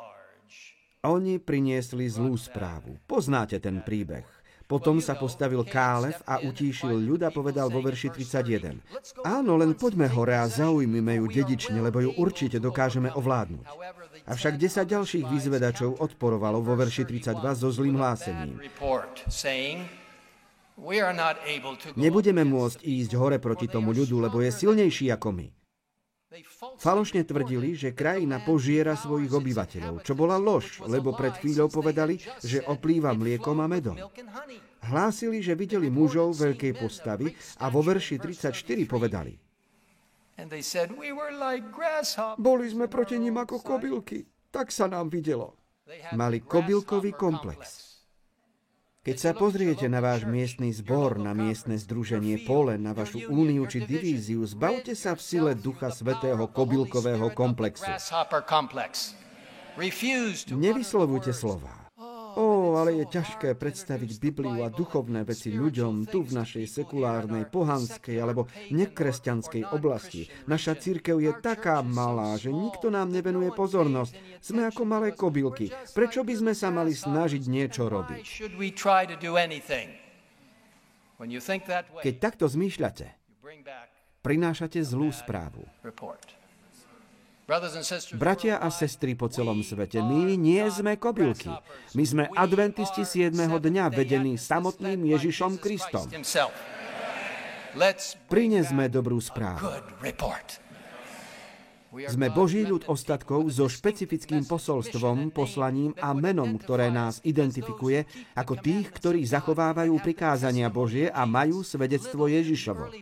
[1.01, 2.93] Oni priniesli zlú správu.
[3.09, 4.21] Poznáte ten príbeh.
[4.69, 8.77] Potom sa postavil Kálev a utíšil ľud a povedal vo verši 31.
[9.25, 13.65] Áno, len poďme hore a zaujmime ju dedične, lebo ju určite dokážeme ovládnuť.
[14.29, 18.61] Avšak 10 ďalších vyzvedačov odporovalo vo verši 32 so zlým hlásením.
[21.97, 25.60] Nebudeme môcť ísť hore proti tomu ľudu, lebo je silnejší ako my.
[26.79, 32.63] Falošne tvrdili, že krajina požiera svojich obyvateľov, čo bola lož, lebo pred chvíľou povedali, že
[32.63, 33.99] oplýva mliekom a medom.
[34.87, 38.55] Hlásili, že videli mužov veľkej postavy a vo verši 34
[38.87, 39.35] povedali.
[42.39, 45.59] Boli sme proti ním ako kobylky, tak sa nám videlo.
[46.15, 47.90] Mali kobylkový komplex.
[49.01, 53.81] Keď sa pozriete na váš miestny zbor, na miestne združenie pole, na vašu úniu či
[53.81, 57.89] divíziu, zbavte sa v sile Ducha Svetého kobylkového komplexu.
[60.53, 61.80] Nevyslovujte slova.
[62.35, 68.15] Ó, ale je ťažké predstaviť Bibliu a duchovné veci ľuďom tu v našej sekulárnej, pohanskej
[68.19, 70.31] alebo nekresťanskej oblasti.
[70.47, 74.13] Naša církev je taká malá, že nikto nám nevenuje pozornosť.
[74.39, 75.69] Sme ako malé kobylky.
[75.91, 78.23] Prečo by sme sa mali snažiť niečo robiť?
[82.01, 83.07] Keď takto zmýšľate,
[84.25, 85.61] prinášate zlú správu.
[88.15, 91.51] Bratia a sestry po celom svete, my nie sme kobylky.
[91.91, 93.35] My sme adventisti 7.
[93.35, 96.07] dňa vedení samotným Ježišom Kristom.
[98.31, 99.67] Prinesme dobrú správu.
[101.91, 108.87] Sme Boží ľud ostatkov so špecifickým posolstvom, poslaním a menom, ktoré nás identifikuje ako tých,
[108.95, 112.95] ktorí zachovávajú prikázania Božie a majú svedectvo Ježišovo.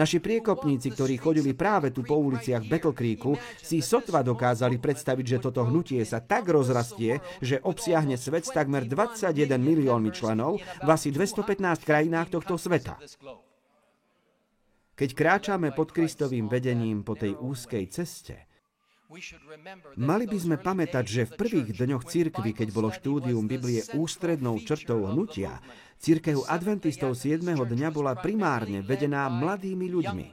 [0.00, 5.68] Naši priekopníci, ktorí chodili práve tu po uliciach Battle si sotva dokázali predstaviť, že toto
[5.68, 11.84] hnutie sa tak rozrastie, že obsiahne svet s takmer 21 miliónmi členov v asi 215
[11.84, 12.96] krajinách tohto sveta.
[15.02, 18.46] Keď kráčame pod Kristovým vedením po tej úzkej ceste,
[20.00, 25.04] Mali by sme pamätať, že v prvých dňoch cirkvy, keď bolo štúdium Biblie ústrednou črtou
[25.04, 25.60] hnutia,
[26.00, 27.44] církev adventistov 7.
[27.44, 30.24] dňa bola primárne vedená mladými ľuďmi.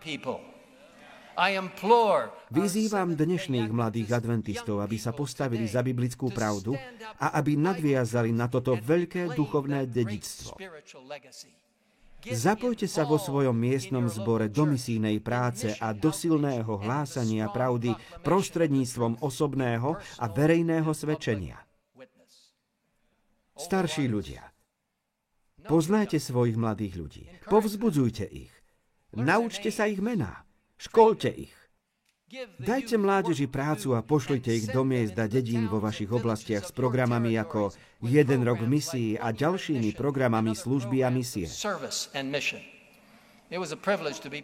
[2.56, 6.80] Vyzývam dnešných mladých adventistov, aby sa postavili za biblickú pravdu
[7.20, 10.56] a aby nadviazali na toto veľké duchovné dedičstvo.
[12.20, 17.96] Zapojte sa vo svojom miestnom zbore do misijnej práce a do silného hlásania pravdy
[18.28, 21.64] prostredníctvom osobného a verejného svedčenia.
[23.60, 24.44] Starší ľudia,
[25.68, 28.52] poznajte svojich mladých ľudí, povzbudzujte ich,
[29.16, 30.48] naučte sa ich mená,
[30.80, 31.59] školte ich.
[32.60, 37.34] Dajte mládeži prácu a pošlite ich do miest a dedín vo vašich oblastiach s programami
[37.34, 37.74] ako
[38.06, 41.50] Jeden rok v misii a ďalšími programami služby a misie.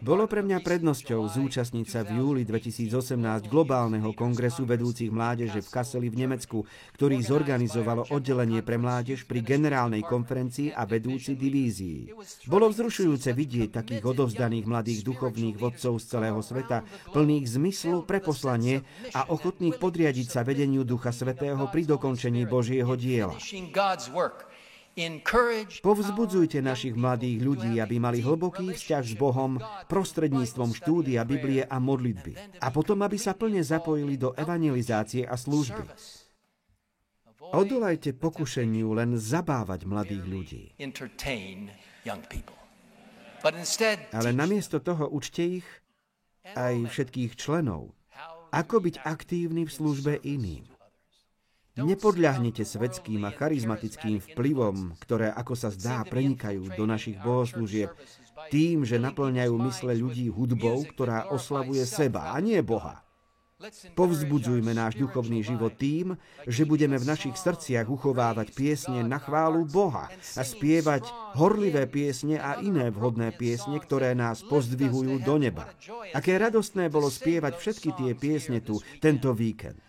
[0.02, 6.10] Bolo pre mňa prednosťou zúčastniť sa v júli 2018 globálneho kongresu vedúcich mládeže v Kaseli
[6.10, 6.66] v Nemecku,
[6.98, 12.18] ktorý zorganizovalo oddelenie pre mládež pri generálnej konferencii a vedúci divízii.
[12.50, 16.82] Bolo vzrušujúce vidieť takých odovzdaných mladých duchovných vodcov z celého sveta,
[17.14, 18.82] plných zmyslu pre poslanie
[19.14, 23.38] a ochotných podriadiť sa vedeniu Ducha Svetého pri dokončení Božieho diela.
[25.84, 29.60] Povzbudzujte našich mladých ľudí, aby mali hlboký vzťah s Bohom
[29.92, 35.84] prostredníctvom štúdia Biblie a modlitby a potom, aby sa plne zapojili do evangelizácie a služby.
[37.52, 40.62] Odolajte pokušeniu len zabávať mladých ľudí.
[44.16, 45.68] Ale namiesto toho učte ich,
[46.56, 47.92] aj všetkých členov,
[48.54, 50.75] ako byť aktívny v službe iným.
[51.76, 57.92] Nepodľahnite svetským a charizmatickým vplyvom, ktoré, ako sa zdá, prenikajú do našich bohoslúžieb,
[58.48, 63.04] tým, že naplňajú mysle ľudí hudbou, ktorá oslavuje seba a nie Boha.
[63.96, 66.12] Povzbudzujme náš duchovný život tým,
[66.44, 71.08] že budeme v našich srdciach uchovávať piesne na chválu Boha a spievať
[71.40, 75.72] horlivé piesne a iné vhodné piesne, ktoré nás pozdvihujú do neba.
[76.12, 79.85] Aké radostné bolo spievať všetky tie piesne tu tento víkend.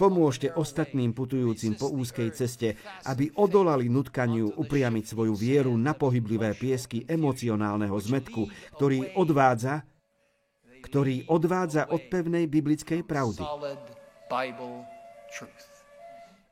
[0.00, 2.72] Pomôžte ostatným putujúcim po úzkej ceste,
[3.04, 8.48] aby odolali nutkaniu upriamiť svoju vieru na pohyblivé piesky emocionálneho zmetku,
[8.80, 9.84] ktorý odvádza,
[10.88, 13.44] ktorý odvádza od pevnej biblickej pravdy.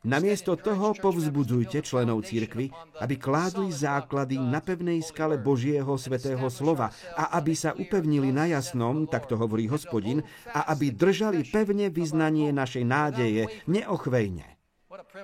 [0.07, 2.71] Namiesto toho povzbudzujte členov církvy,
[3.03, 9.11] aby kládli základy na pevnej skale Božieho svetého slova a aby sa upevnili na jasnom,
[9.11, 10.23] tak to hovorí hospodin,
[10.55, 14.47] a aby držali pevne vyznanie našej nádeje neochvejne.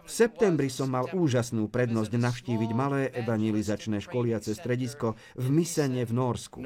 [0.02, 6.58] V septembri som mal úžasnú prednosť navštíviť malé evangelizačné školiace stredisko v Misene v Norsku.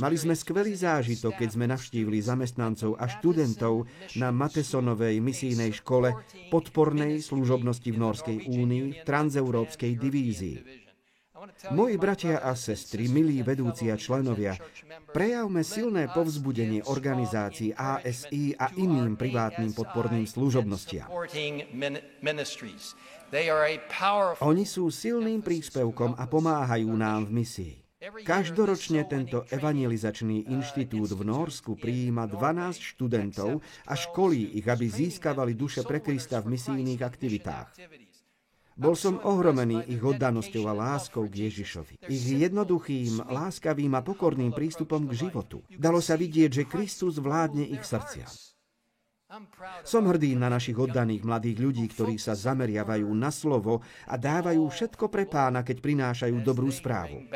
[0.00, 3.84] Mali sme skvelý zážitok, keď sme navštívili zamestnancov a študentov
[4.16, 6.16] na Matesonovej misijnej škole
[6.48, 10.88] podpornej služobnosti v Norskej únii transeurópskej divízii.
[11.70, 14.56] Moji bratia a sestry, milí vedúci a členovia,
[15.12, 21.12] prejavme silné povzbudenie organizácií ASI a iným privátnym podporným služobnostiam.
[24.40, 27.87] Oni sú silným príspevkom a pomáhajú nám v misii.
[27.98, 33.58] Každoročne tento evangelizačný inštitút v Norsku prijíma 12 študentov
[33.90, 37.74] a školí ich, aby získavali duše pre Krista v misijných aktivitách.
[38.78, 41.98] Bol som ohromený ich oddanosťou a láskou k Ježišovi.
[42.06, 45.66] Ich jednoduchým, láskavým a pokorným prístupom k životu.
[45.66, 48.30] Dalo sa vidieť, že Kristus vládne ich srdcia.
[49.82, 55.10] Som hrdý na našich oddaných mladých ľudí, ktorí sa zameriavajú na slovo a dávajú všetko
[55.10, 57.26] pre pána, keď prinášajú dobrú správu.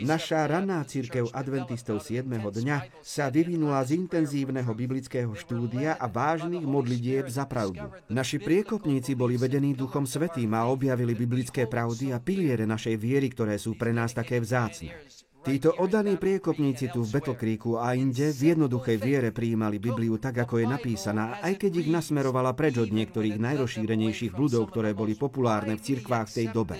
[0.00, 2.24] Naša raná církev adventistov 7.
[2.24, 7.92] dňa sa vyvinula z intenzívneho biblického štúdia a vážnych modlitieb za pravdu.
[8.08, 13.60] Naši priekopníci boli vedení Duchom Svetým a objavili biblické pravdy a piliere našej viery, ktoré
[13.60, 14.96] sú pre nás také vzácne.
[15.42, 20.62] Títo oddaní priekopníci tu v Creeku a inde v jednoduchej viere prijímali Bibliu tak, ako
[20.62, 25.82] je napísaná, aj keď ich nasmerovala preč od niektorých najrozšírenejších bludov, ktoré boli populárne v
[25.82, 26.74] cirkvách v tej dobe.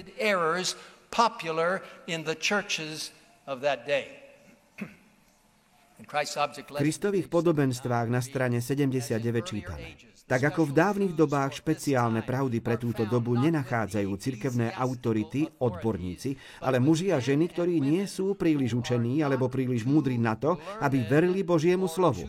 [5.98, 6.06] V
[6.86, 10.11] Kristových podobenstvách na strane 79 čítame.
[10.32, 16.80] Tak ako v dávnych dobách špeciálne pravdy pre túto dobu nenachádzajú cirkevné autority, odborníci, ale
[16.80, 21.44] muži a ženy, ktorí nie sú príliš učení alebo príliš múdri na to, aby verili
[21.44, 22.24] Božiemu slovu.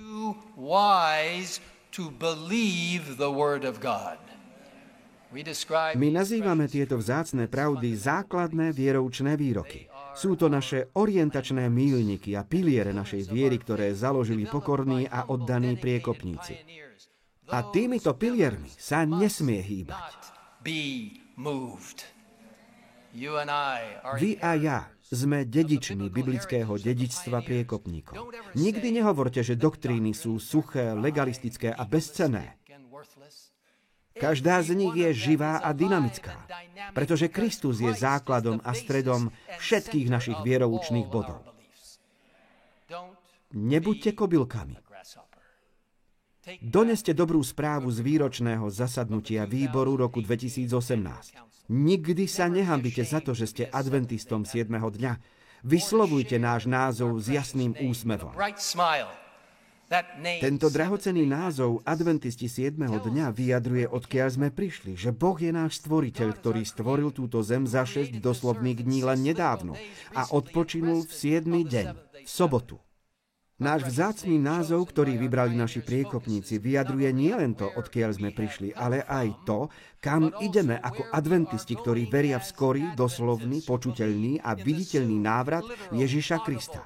[5.96, 9.88] My nazývame tieto vzácne pravdy základné vieroučné výroky.
[10.12, 16.84] Sú to naše orientačné mílniky a piliere našej viery, ktoré založili pokorní a oddaní priekopníci.
[17.54, 20.18] A týmito piliermi sa nesmie hýbať.
[24.18, 28.18] Vy a ja sme dedičmi biblického dedičstva priekopníkov.
[28.58, 32.58] Nikdy nehovorte, že doktríny sú suché, legalistické a bezcené.
[34.18, 36.50] Každá z nich je živá a dynamická,
[36.98, 39.30] pretože Kristus je základom a stredom
[39.62, 41.46] všetkých našich vieroučných bodov.
[43.54, 44.93] Nebuďte kobylkami.
[46.60, 51.40] Doneste dobrú správu z výročného zasadnutia výboru roku 2018.
[51.72, 54.68] Nikdy sa nehambite za to, že ste adventistom 7.
[54.68, 55.14] dňa.
[55.64, 58.36] Vyslovujte náš názov s jasným úsmevom.
[60.44, 62.76] Tento drahocený názov Adventisti 7.
[62.92, 67.88] dňa vyjadruje, odkiaľ sme prišli, že Boh je náš stvoriteľ, ktorý stvoril túto zem za
[67.88, 69.80] 6 doslovných dní len nedávno
[70.12, 71.46] a odpočinul v 7.
[71.46, 71.88] deň,
[72.26, 72.84] v sobotu.
[73.64, 79.48] Náš vzácný názov, ktorý vybrali naši priekopníci, vyjadruje nielen to, odkiaľ sme prišli, ale aj
[79.48, 79.72] to,
[80.04, 85.64] kam ideme ako adventisti, ktorí veria v skorý, doslovný, počuteľný a viditeľný návrat
[85.96, 86.84] Ježiša Krista.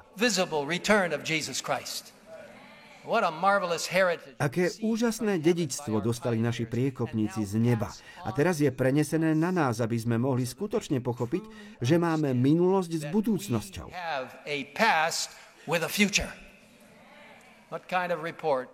[4.38, 7.90] Aké úžasné dedičstvo dostali naši priekopníci z neba.
[8.22, 11.42] A teraz je prenesené na nás, aby sme mohli skutočne pochopiť,
[11.82, 13.90] že máme minulosť s budúcnosťou.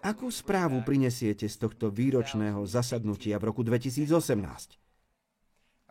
[0.06, 4.06] Akú správu prinesiete z tohto výročného zasadnutia v roku 2018?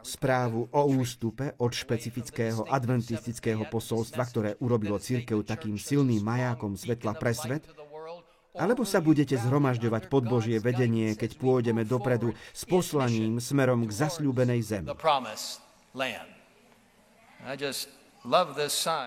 [0.04, 7.36] Správu o ústupe od špecifického adventistického posolstva, ktoré urobilo církev takým silným majákom svetla pre
[7.36, 7.68] svet?
[8.56, 14.62] Alebo sa budete zhromažďovať pod Božie vedenie, keď pôjdeme dopredu s poslaním smerom k zasľúbenej
[14.64, 14.88] zemi?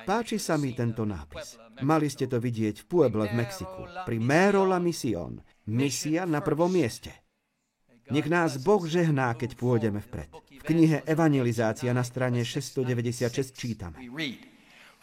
[0.05, 1.57] Páči sa mi tento nápis.
[1.81, 5.41] Mali ste to vidieť v Pueble v Mexiku, pri Mero la Mission.
[5.73, 7.25] Misia na prvom mieste.
[8.13, 10.31] Nech nás Boh žehná, keď pôjdeme vpred.
[10.31, 13.99] V knihe Evangelizácia na strane 696 čítame.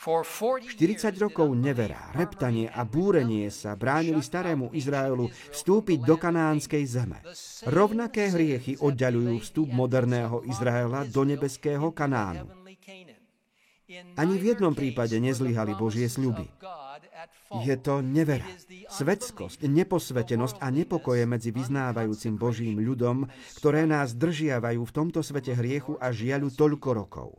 [0.03, 0.75] 40
[1.17, 7.23] rokov nevera, reptanie a búrenie sa bránili starému Izraelu vstúpiť do kanánskej zeme.
[7.65, 12.62] Rovnaké hriechy oddaľujú vstup moderného Izraela do nebeského Kanánu.
[14.15, 16.47] Ani v jednom prípade nezlyhali Božie sľuby.
[17.67, 18.47] Je to nevera,
[18.87, 23.27] svetskosť, neposvetenosť a nepokoje medzi vyznávajúcim Božím ľudom,
[23.59, 27.29] ktoré nás držiavajú v tomto svete hriechu a žiaľu toľko rokov.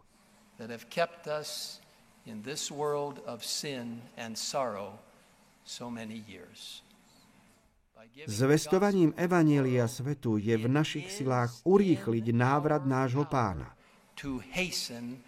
[8.29, 13.73] Zvestovaním Evanielia svetu je v našich silách urýchliť návrat nášho pána.
[14.23, 15.19] To hasten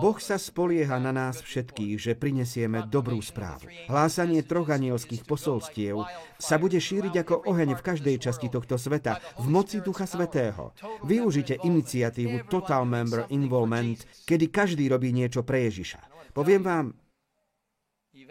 [0.00, 3.68] Boh sa spolieha na nás všetkých, že prinesieme dobrú správu.
[3.90, 6.08] Hlásanie troch anielských posolstiev
[6.40, 10.72] sa bude šíriť ako oheň v každej časti tohto sveta, v moci Ducha Svetého.
[11.04, 16.32] Využite iniciatívu Total Member Involvement, kedy každý robí niečo pre Ježiša.
[16.32, 16.86] Poviem vám,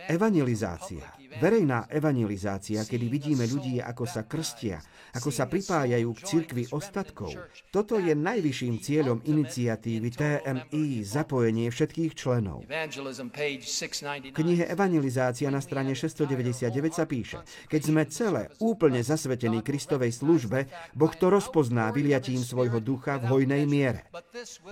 [0.10, 1.06] Evangelizácia,
[1.40, 4.82] verejná evangelizácia, kedy vidíme ľudí, ako sa krstia,
[5.14, 7.34] ako sa pripájajú k cirkvi ostatkov.
[7.70, 12.66] Toto je najvyšším cieľom iniciatívy TMI, zapojenie všetkých členov.
[12.66, 17.38] V knihe Evangelizácia na strane 699 sa píše,
[17.70, 20.66] keď sme celé úplne zasvetení Kristovej službe,
[20.98, 24.10] Boh to rozpozná vyliatím svojho ducha v hojnej miere.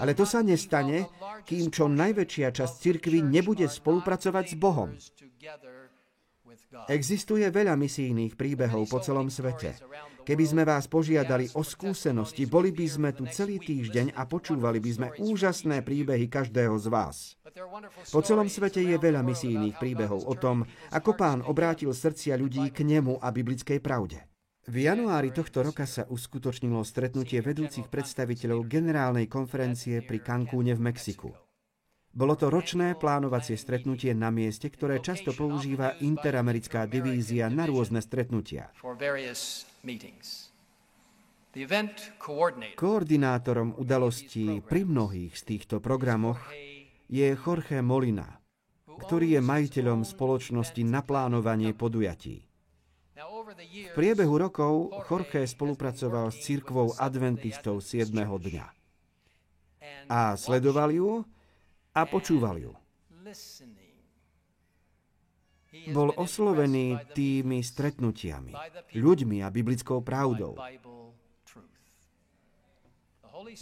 [0.02, 1.06] Ale to sa nestane,
[1.46, 4.90] kým čo najväčšia časť cirkvy nebude spolupracovať s Bohom.
[6.92, 9.78] Existuje veľa misijných príbehov po celom svete.
[10.22, 14.92] Keby sme vás požiadali o skúsenosti, boli by sme tu celý týždeň a počúvali by
[14.94, 17.36] sme úžasné príbehy každého z vás.
[18.14, 22.86] Po celom svete je veľa misijných príbehov o tom, ako pán obrátil srdcia ľudí k
[22.86, 24.22] nemu a biblickej pravde.
[24.70, 31.34] V januári tohto roka sa uskutočnilo stretnutie vedúcich predstaviteľov generálnej konferencie pri Cancúne v Mexiku.
[32.12, 38.68] Bolo to ročné plánovacie stretnutie na mieste, ktoré často používa Interamerická divízia na rôzne stretnutia.
[42.76, 46.40] Koordinátorom udalostí pri mnohých z týchto programoch
[47.08, 48.40] je Jorge Molina,
[48.84, 52.44] ktorý je majiteľom spoločnosti na plánovanie podujatí.
[53.62, 58.12] V priebehu rokov Jorge spolupracoval s církvou adventistov 7.
[58.16, 58.68] dňa.
[60.12, 61.24] A sledoval ju
[61.92, 62.72] a počúval ju.
[65.96, 68.52] Bol oslovený tými stretnutiami,
[68.92, 70.60] ľuďmi a biblickou pravdou.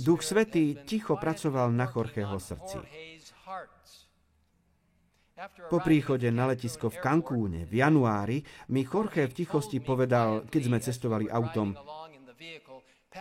[0.02, 2.82] Duch Svetý ticho pracoval na Jorgeho srdci.
[5.72, 8.44] Po príchode na letisko v Cancúne v januári
[8.76, 11.72] mi Jorge v tichosti povedal, keď sme cestovali autom,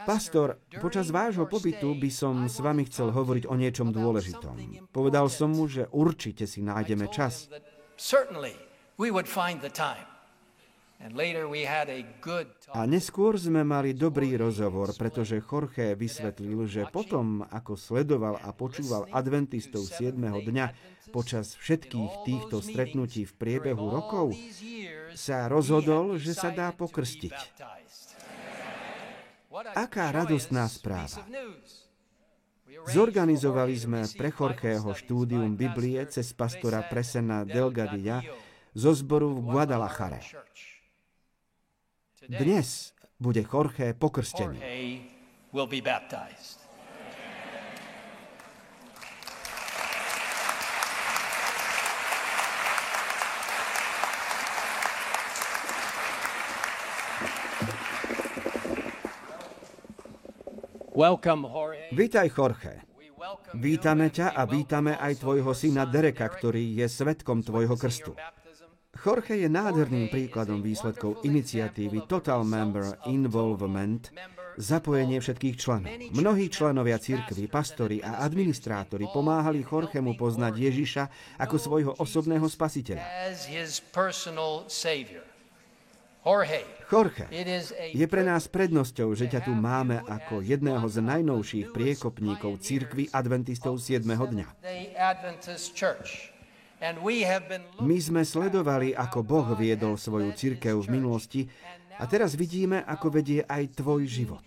[0.05, 4.86] Pastor, počas vášho pobytu by som s vami chcel hovoriť o niečom dôležitom.
[4.92, 7.49] Povedal som mu, že určite si nájdeme čas.
[12.74, 19.07] A neskôr sme mali dobrý rozhovor, pretože Jorge vysvetlil, že potom, ako sledoval a počúval
[19.14, 20.18] adventistov 7.
[20.18, 20.66] dňa
[21.14, 24.34] počas všetkých týchto stretnutí v priebehu rokov,
[25.14, 27.34] sa rozhodol, že sa dá pokrstiť.
[29.75, 31.25] Aká radostná správa.
[32.89, 38.23] Zorganizovali sme pre Jorgeho štúdium Biblie cez pastora Presena Delgadilla
[38.71, 40.23] zo zboru v Guadalajare.
[42.29, 44.61] Dnes bude Jorge pokrstený.
[61.94, 62.82] Vítaj, Jorge.
[63.55, 68.18] Vítame ťa a vítame aj tvojho syna Dereka, ktorý je svetkom tvojho krstu.
[68.99, 74.11] Jorge je nádherným príkladom výsledkov iniciatívy Total Member Involvement,
[74.59, 75.94] zapojenie všetkých členov.
[76.18, 81.05] Mnohí členovia cirkvy, pastori a administrátori pomáhali Jorgemu poznať Ježiša
[81.38, 83.07] ako svojho osobného spasiteľa.
[86.89, 87.24] Jorge,
[87.97, 93.81] je pre nás prednosťou, že ťa tu máme ako jedného z najnovších priekopníkov cirkvy adventistov
[93.81, 94.05] 7.
[94.05, 94.49] dňa.
[97.81, 101.43] My sme sledovali, ako Boh viedol svoju církev v minulosti
[101.97, 104.45] a teraz vidíme, ako vedie aj tvoj život.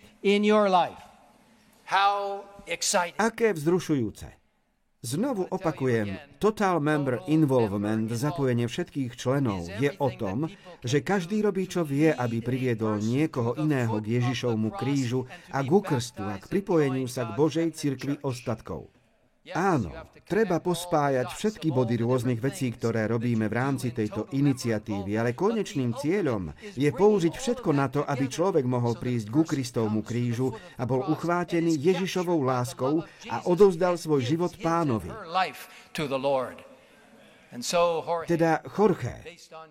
[3.18, 4.41] Aké vzrušujúce.
[5.02, 10.46] Znovu opakujem, Total Member Involvement, zapojenie všetkých členov, je o tom,
[10.78, 16.22] že každý robí, čo vie, aby priviedol niekoho iného k Ježišovmu krížu a k ukrstu
[16.22, 18.91] a k pripojeniu sa k Božej cirkvi ostatkov.
[19.50, 19.90] Áno,
[20.22, 26.54] treba pospájať všetky body rôznych vecí, ktoré robíme v rámci tejto iniciatívy, ale konečným cieľom
[26.78, 31.74] je použiť všetko na to, aby človek mohol prísť ku Kristovmu krížu a bol uchvátený
[31.74, 35.10] Ježišovou láskou a odovzdal svoj život pánovi.
[38.24, 39.14] Teda, Jorge,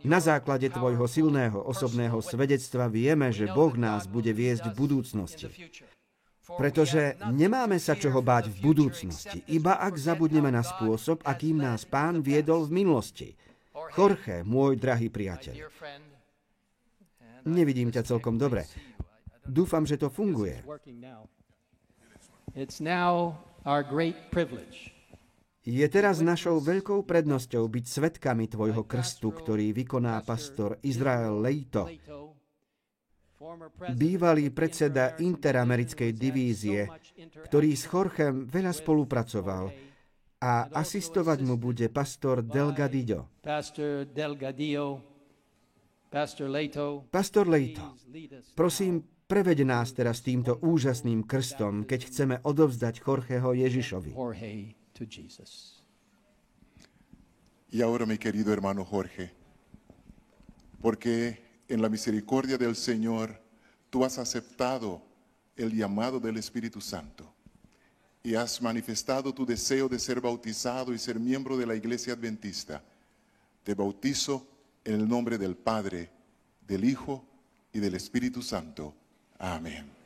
[0.06, 5.48] na základe tvojho silného osobného svedectva vieme, že Boh nás bude viesť v budúcnosti.
[6.42, 12.26] Pretože nemáme sa čoho báť v budúcnosti, iba ak zabudneme na spôsob, akým nás pán
[12.26, 13.30] viedol v minulosti.
[13.94, 15.56] Jorge, môj drahý priateľ.
[17.46, 18.66] Nevidím ťa celkom dobre.
[19.46, 20.62] Dúfam, že to funguje.
[25.62, 31.86] Je teraz našou veľkou prednosťou byť svetkami tvojho krstu, ktorý vykoná pastor Izrael Leito
[33.98, 36.86] bývalý predseda Interamerickej divízie,
[37.50, 39.74] ktorý s Chorchem veľa spolupracoval
[40.42, 43.30] a asistovať mu bude pastor Delgadillo.
[47.12, 47.96] Pastor Leito,
[48.58, 48.94] prosím,
[49.26, 54.12] preveď nás teraz týmto úžasným krstom, keď chceme odovzdať Jorgeho Ježišovi.
[57.72, 59.32] Y ahora, mi querido hermano Jorge,
[60.84, 63.42] porque en la misericordia del Señor,
[63.90, 65.02] tú has aceptado
[65.56, 67.34] el llamado del Espíritu Santo
[68.22, 72.84] y has manifestado tu deseo de ser bautizado y ser miembro de la iglesia adventista.
[73.64, 74.46] Te bautizo
[74.84, 76.12] en el nombre del Padre,
[76.68, 77.26] del Hijo
[77.72, 78.94] y del Espíritu Santo.
[79.40, 80.01] Amén.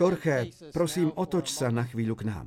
[0.00, 2.46] Jorge, prosím, otoč sa na chvíľu k nám.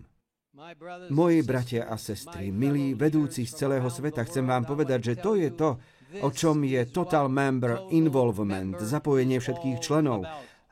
[1.12, 5.52] Moji bratia a sestry, milí vedúci z celého sveta, chcem vám povedať, že to je
[5.52, 5.76] to,
[6.24, 10.24] o čom je Total Member Involvement, zapojenie všetkých členov,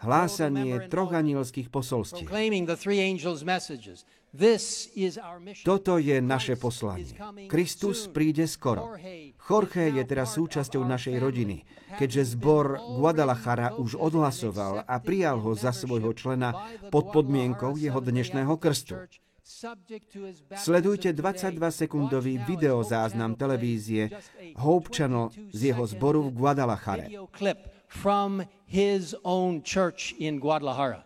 [0.03, 2.27] hlásanie troch anielských posolstiev.
[5.61, 7.13] Toto je naše poslanie.
[7.45, 8.97] Kristus príde skoro.
[9.37, 11.61] Jorge je teraz súčasťou našej rodiny,
[12.01, 16.57] keďže zbor Guadalajara už odhlasoval a prijal ho za svojho člena
[16.89, 19.05] pod podmienkou jeho dnešného krstu.
[20.55, 24.09] Sledujte 22-sekundový videozáznam televízie
[24.55, 27.11] Hope Channel z jeho zboru v Guadalajare.
[27.93, 31.05] From his own church in Guadalajara.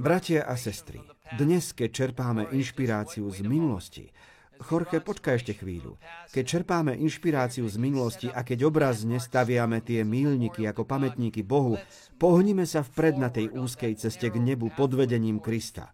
[0.00, 1.04] Bratia a sestry,
[1.36, 4.08] dnes, keď čerpáme inšpiráciu z minulosti,
[4.56, 6.00] Jorge, počkaj ešte chvíľu.
[6.32, 11.76] Keď čerpáme inšpiráciu z minulosti a keď obrazne staviame tie mílniky ako pamätníky Bohu,
[12.16, 15.92] pohnime sa vpred na tej úzkej ceste k nebu pod vedením Krista.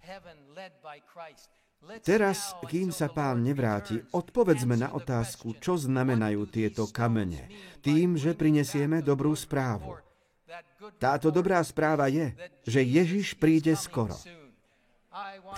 [2.07, 7.51] Teraz, kým sa pán nevráti, odpovedzme na otázku, čo znamenajú tieto kamene,
[7.83, 10.04] tým, že prinesieme dobrú správu.
[11.01, 12.35] Táto dobrá správa je,
[12.65, 14.15] že Ježiš príde skoro.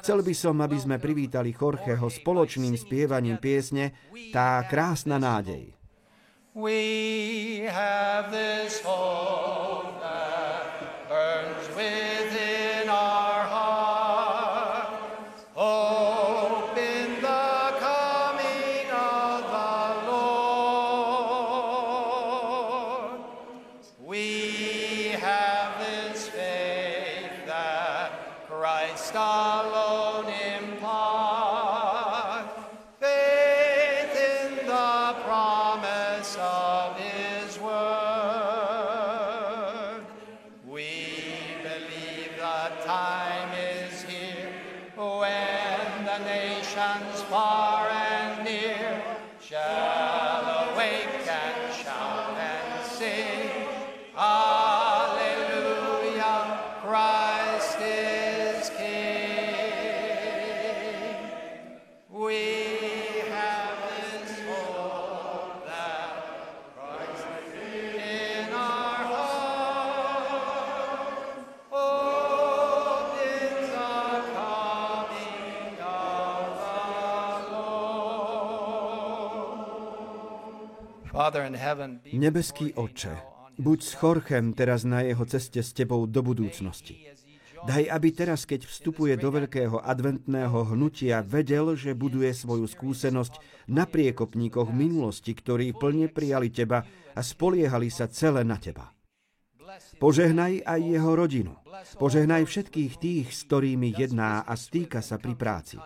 [0.04, 3.96] Chcel by som, aby sme privítali Jorgeho spoločným spievaním piesne
[4.28, 5.72] Tá krásna nádej.
[6.56, 10.64] We have this hope that
[11.08, 12.15] burns within
[82.12, 83.14] Nebeský Oče,
[83.60, 87.04] buď s Chorchem teraz na jeho ceste s Tebou do budúcnosti.
[87.66, 93.88] Daj, aby teraz, keď vstupuje do veľkého adventného hnutia, vedel, že buduje svoju skúsenosť na
[93.88, 96.84] priekopníkoch minulosti, ktorí plne prijali Teba
[97.16, 98.96] a spoliehali sa celé na Teba.
[99.98, 101.52] Požehnaj aj jeho rodinu.
[102.00, 105.76] Požehnaj všetkých tých, s ktorými jedná a stýka sa pri práci.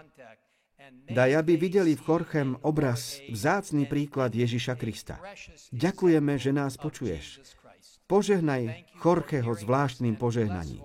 [1.11, 5.18] Daj, aby videli v Chorchem obraz, vzácný príklad Ježiša Krista.
[5.74, 7.43] Ďakujeme, že nás počuješ.
[8.07, 10.82] Požehnaj Chorcheho zvláštnym požehnaním.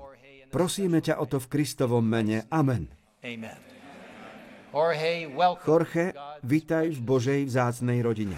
[0.50, 2.50] Prosíme ťa o to v Kristovom mene.
[2.50, 2.90] Amen.
[5.66, 6.06] Jorge,
[6.42, 8.38] vitaj v Božej vzácnej rodine.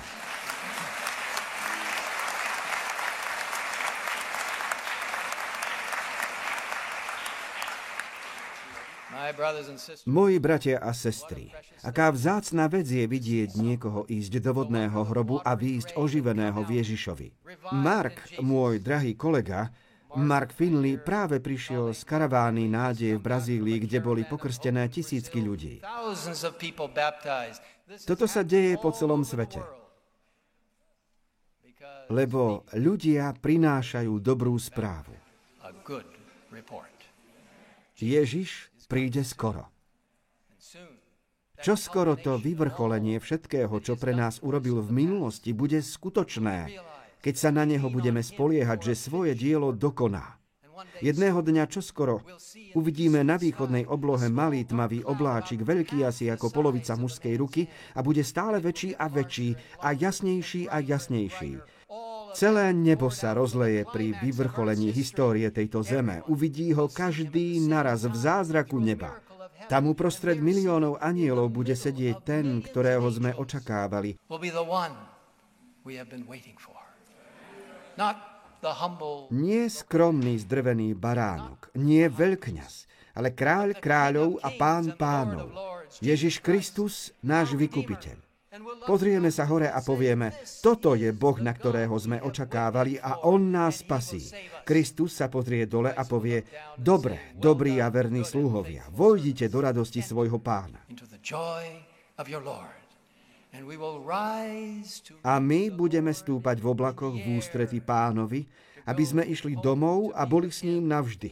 [10.06, 11.54] Moji bratia a sestry,
[11.86, 17.28] aká vzácná vec je vidieť niekoho ísť do vodného hrobu a výjsť oživeného v Ježišovi.
[17.78, 19.70] Mark, môj drahý kolega,
[20.18, 25.84] Mark Finley práve prišiel z karavány nádeje v Brazílii, kde boli pokrstené tisícky ľudí.
[28.08, 29.62] Toto sa deje po celom svete.
[32.08, 35.12] Lebo ľudia prinášajú dobrú správu.
[37.98, 39.68] Ježiš príde skoro.
[41.58, 46.70] Čo skoro to vyvrcholenie všetkého, čo pre nás urobil v minulosti, bude skutočné,
[47.22, 50.38] keď sa na neho budeme spoliehať, že svoje dielo dokoná.
[51.02, 52.22] Jedného dňa čoskoro
[52.78, 57.66] uvidíme na východnej oblohe malý tmavý obláčik, veľký asi ako polovica mužskej ruky
[57.98, 61.58] a bude stále väčší a väčší a jasnejší a jasnejší.
[62.34, 66.26] Celé nebo sa rozleje pri vyvrcholení histórie tejto zeme.
[66.28, 69.22] Uvidí ho každý naraz v zázraku neba.
[69.68, 74.16] Tam uprostred miliónov anielov bude sedieť ten, ktorého sme očakávali.
[79.32, 82.74] Nie skromný zdrvený baránok, nie veľkňaz,
[83.16, 85.52] ale kráľ kráľov a pán pánov.
[86.04, 88.27] Ježiš Kristus, náš vykupiteľ.
[88.68, 93.84] Pozrieme sa hore a povieme, toto je Boh, na ktorého sme očakávali a On nás
[93.84, 94.28] spasí.
[94.68, 96.44] Kristus sa pozrie dole a povie,
[96.76, 100.84] dobre, dobrí a verní sluhovia, vojdite do radosti svojho pána.
[105.24, 108.44] A my budeme stúpať v oblakoch v ústrety pánovi,
[108.84, 111.32] aby sme išli domov a boli s ním navždy.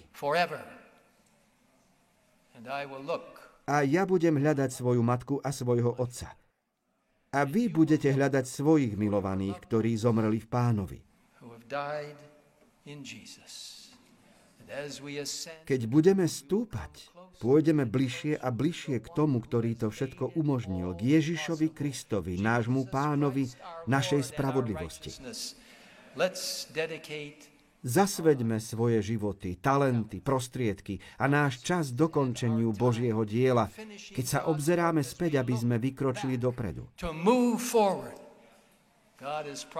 [3.66, 6.32] A ja budem hľadať svoju matku a svojho otca
[7.36, 11.00] a vy budete hľadať svojich milovaných, ktorí zomreli v pánovi.
[15.68, 17.12] Keď budeme stúpať,
[17.44, 23.52] pôjdeme bližšie a bližšie k tomu, ktorý to všetko umožnil, k Ježišovi Kristovi, nášmu pánovi,
[23.86, 25.12] našej spravodlivosti.
[27.86, 33.70] Zasveďme svoje životy, talenty, prostriedky a náš čas dokončeniu Božieho diela,
[34.10, 36.90] keď sa obzeráme späť, aby sme vykročili dopredu.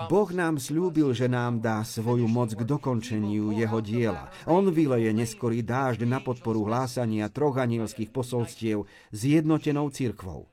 [0.06, 4.30] Boh nám slúbil, že nám dá svoju moc k dokončeniu jeho diela.
[4.46, 10.46] On vyleje neskorý dážď na podporu hlásania troch anielských posolstiev s jednotenou cirkvou.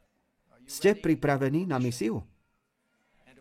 [0.65, 2.25] Ste pripravení na misiu?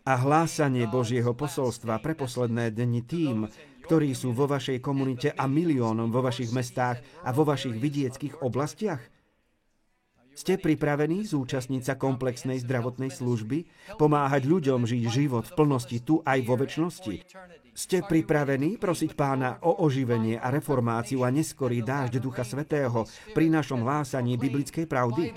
[0.04, 3.46] A hlásanie Božieho posolstva pre posledné dni tým,
[3.84, 9.02] ktorí sú vo vašej komunite a miliónom vo vašich mestách a vo vašich vidieckých oblastiach?
[10.32, 13.68] Ste pripravení zúčastniť sa komplexnej zdravotnej služby,
[14.00, 17.16] pomáhať ľuďom žiť život v plnosti tu aj vo väčšnosti?
[17.76, 23.04] Ste pripravení prosiť pána o oživenie a reformáciu a neskorý dážď Ducha Svetého
[23.36, 25.36] pri našom hlásaní biblickej pravdy?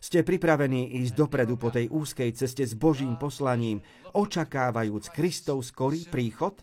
[0.00, 3.84] Ste pripravení ísť dopredu po tej úzkej ceste s Božím poslaním,
[4.16, 6.56] očakávajúc Kristov skorý príchod?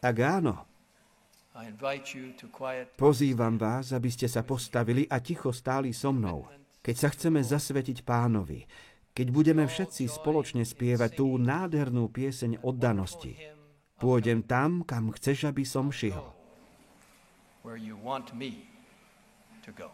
[0.00, 0.54] Ak áno,
[2.96, 6.48] pozývam vás, aby ste sa postavili a ticho stáli so mnou,
[6.80, 8.64] keď sa chceme zasvetiť pánovi,
[9.12, 13.36] keď budeme všetci spoločne spievať tú nádhernú pieseň oddanosti.
[14.00, 16.32] Pôjdem tam, kam chceš, aby som šiel.
[17.62, 18.71] Where you want me
[19.62, 19.90] to go.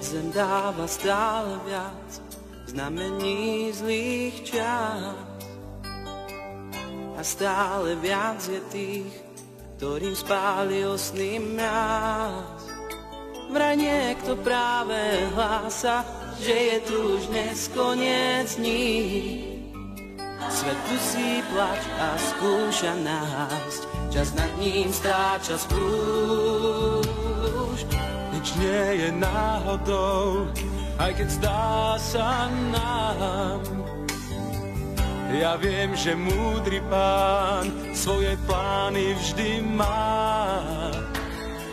[0.00, 2.22] Zem dáva stále viac
[2.66, 5.12] znamení zlých čas
[7.16, 9.25] a stále viac je tých,
[9.76, 12.64] ktorým spálil sny mňaz.
[13.52, 14.96] Vraj niekto práve
[15.36, 16.00] hlása,
[16.40, 19.44] že je tu už dnes koniec dní.
[20.48, 27.04] Svet dusí plač a skúša nájsť, čas nad ním stráča sprúšť.
[28.32, 30.48] Nič nie je náhodou,
[30.96, 33.60] aj keď zdá sa nám,
[35.34, 40.94] ja viem, že múdry pán svoje plány vždy má.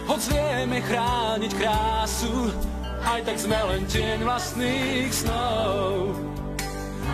[0.10, 2.52] Hoď vieme chrániť krásu,
[3.04, 6.18] aj tak sme len tieň vlastných snov.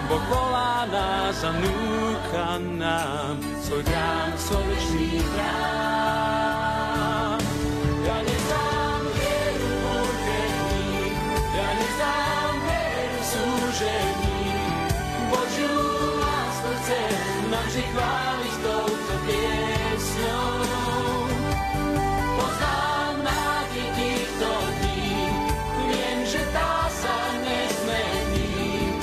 [0.10, 6.60] Boh volá nás a núka nám svoj krám, svoj večný krám.
[8.10, 10.02] Ja neznám vieru
[11.54, 14.09] ja neznám vieru súžení,
[17.84, 20.52] chváliť touto piesňou.
[22.36, 24.50] Poznám nádej týchto
[24.84, 25.16] dní,
[25.88, 28.96] viem, že tá sa nezmení.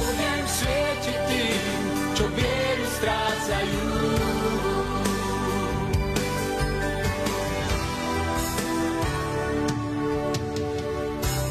[0.00, 1.62] Budem svietiť tým,
[2.16, 3.84] čo vieru strácajú.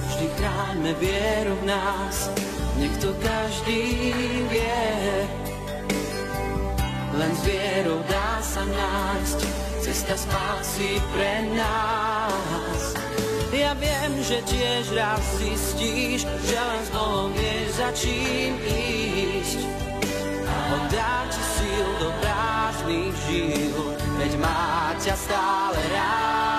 [0.09, 2.33] Vždy chráňme vieru v nás,
[2.81, 4.11] nech to každý
[4.49, 4.96] vie.
[7.17, 9.39] Len s vierou dá sa nájsť
[9.81, 12.81] cesta spásy pre nás.
[13.49, 19.65] Ja viem, že tiež raz zistíš, že len s Bohom vieš za čím ísť.
[20.45, 26.56] On dá ti síl do prázdnych žil, veď má ťa stále rád.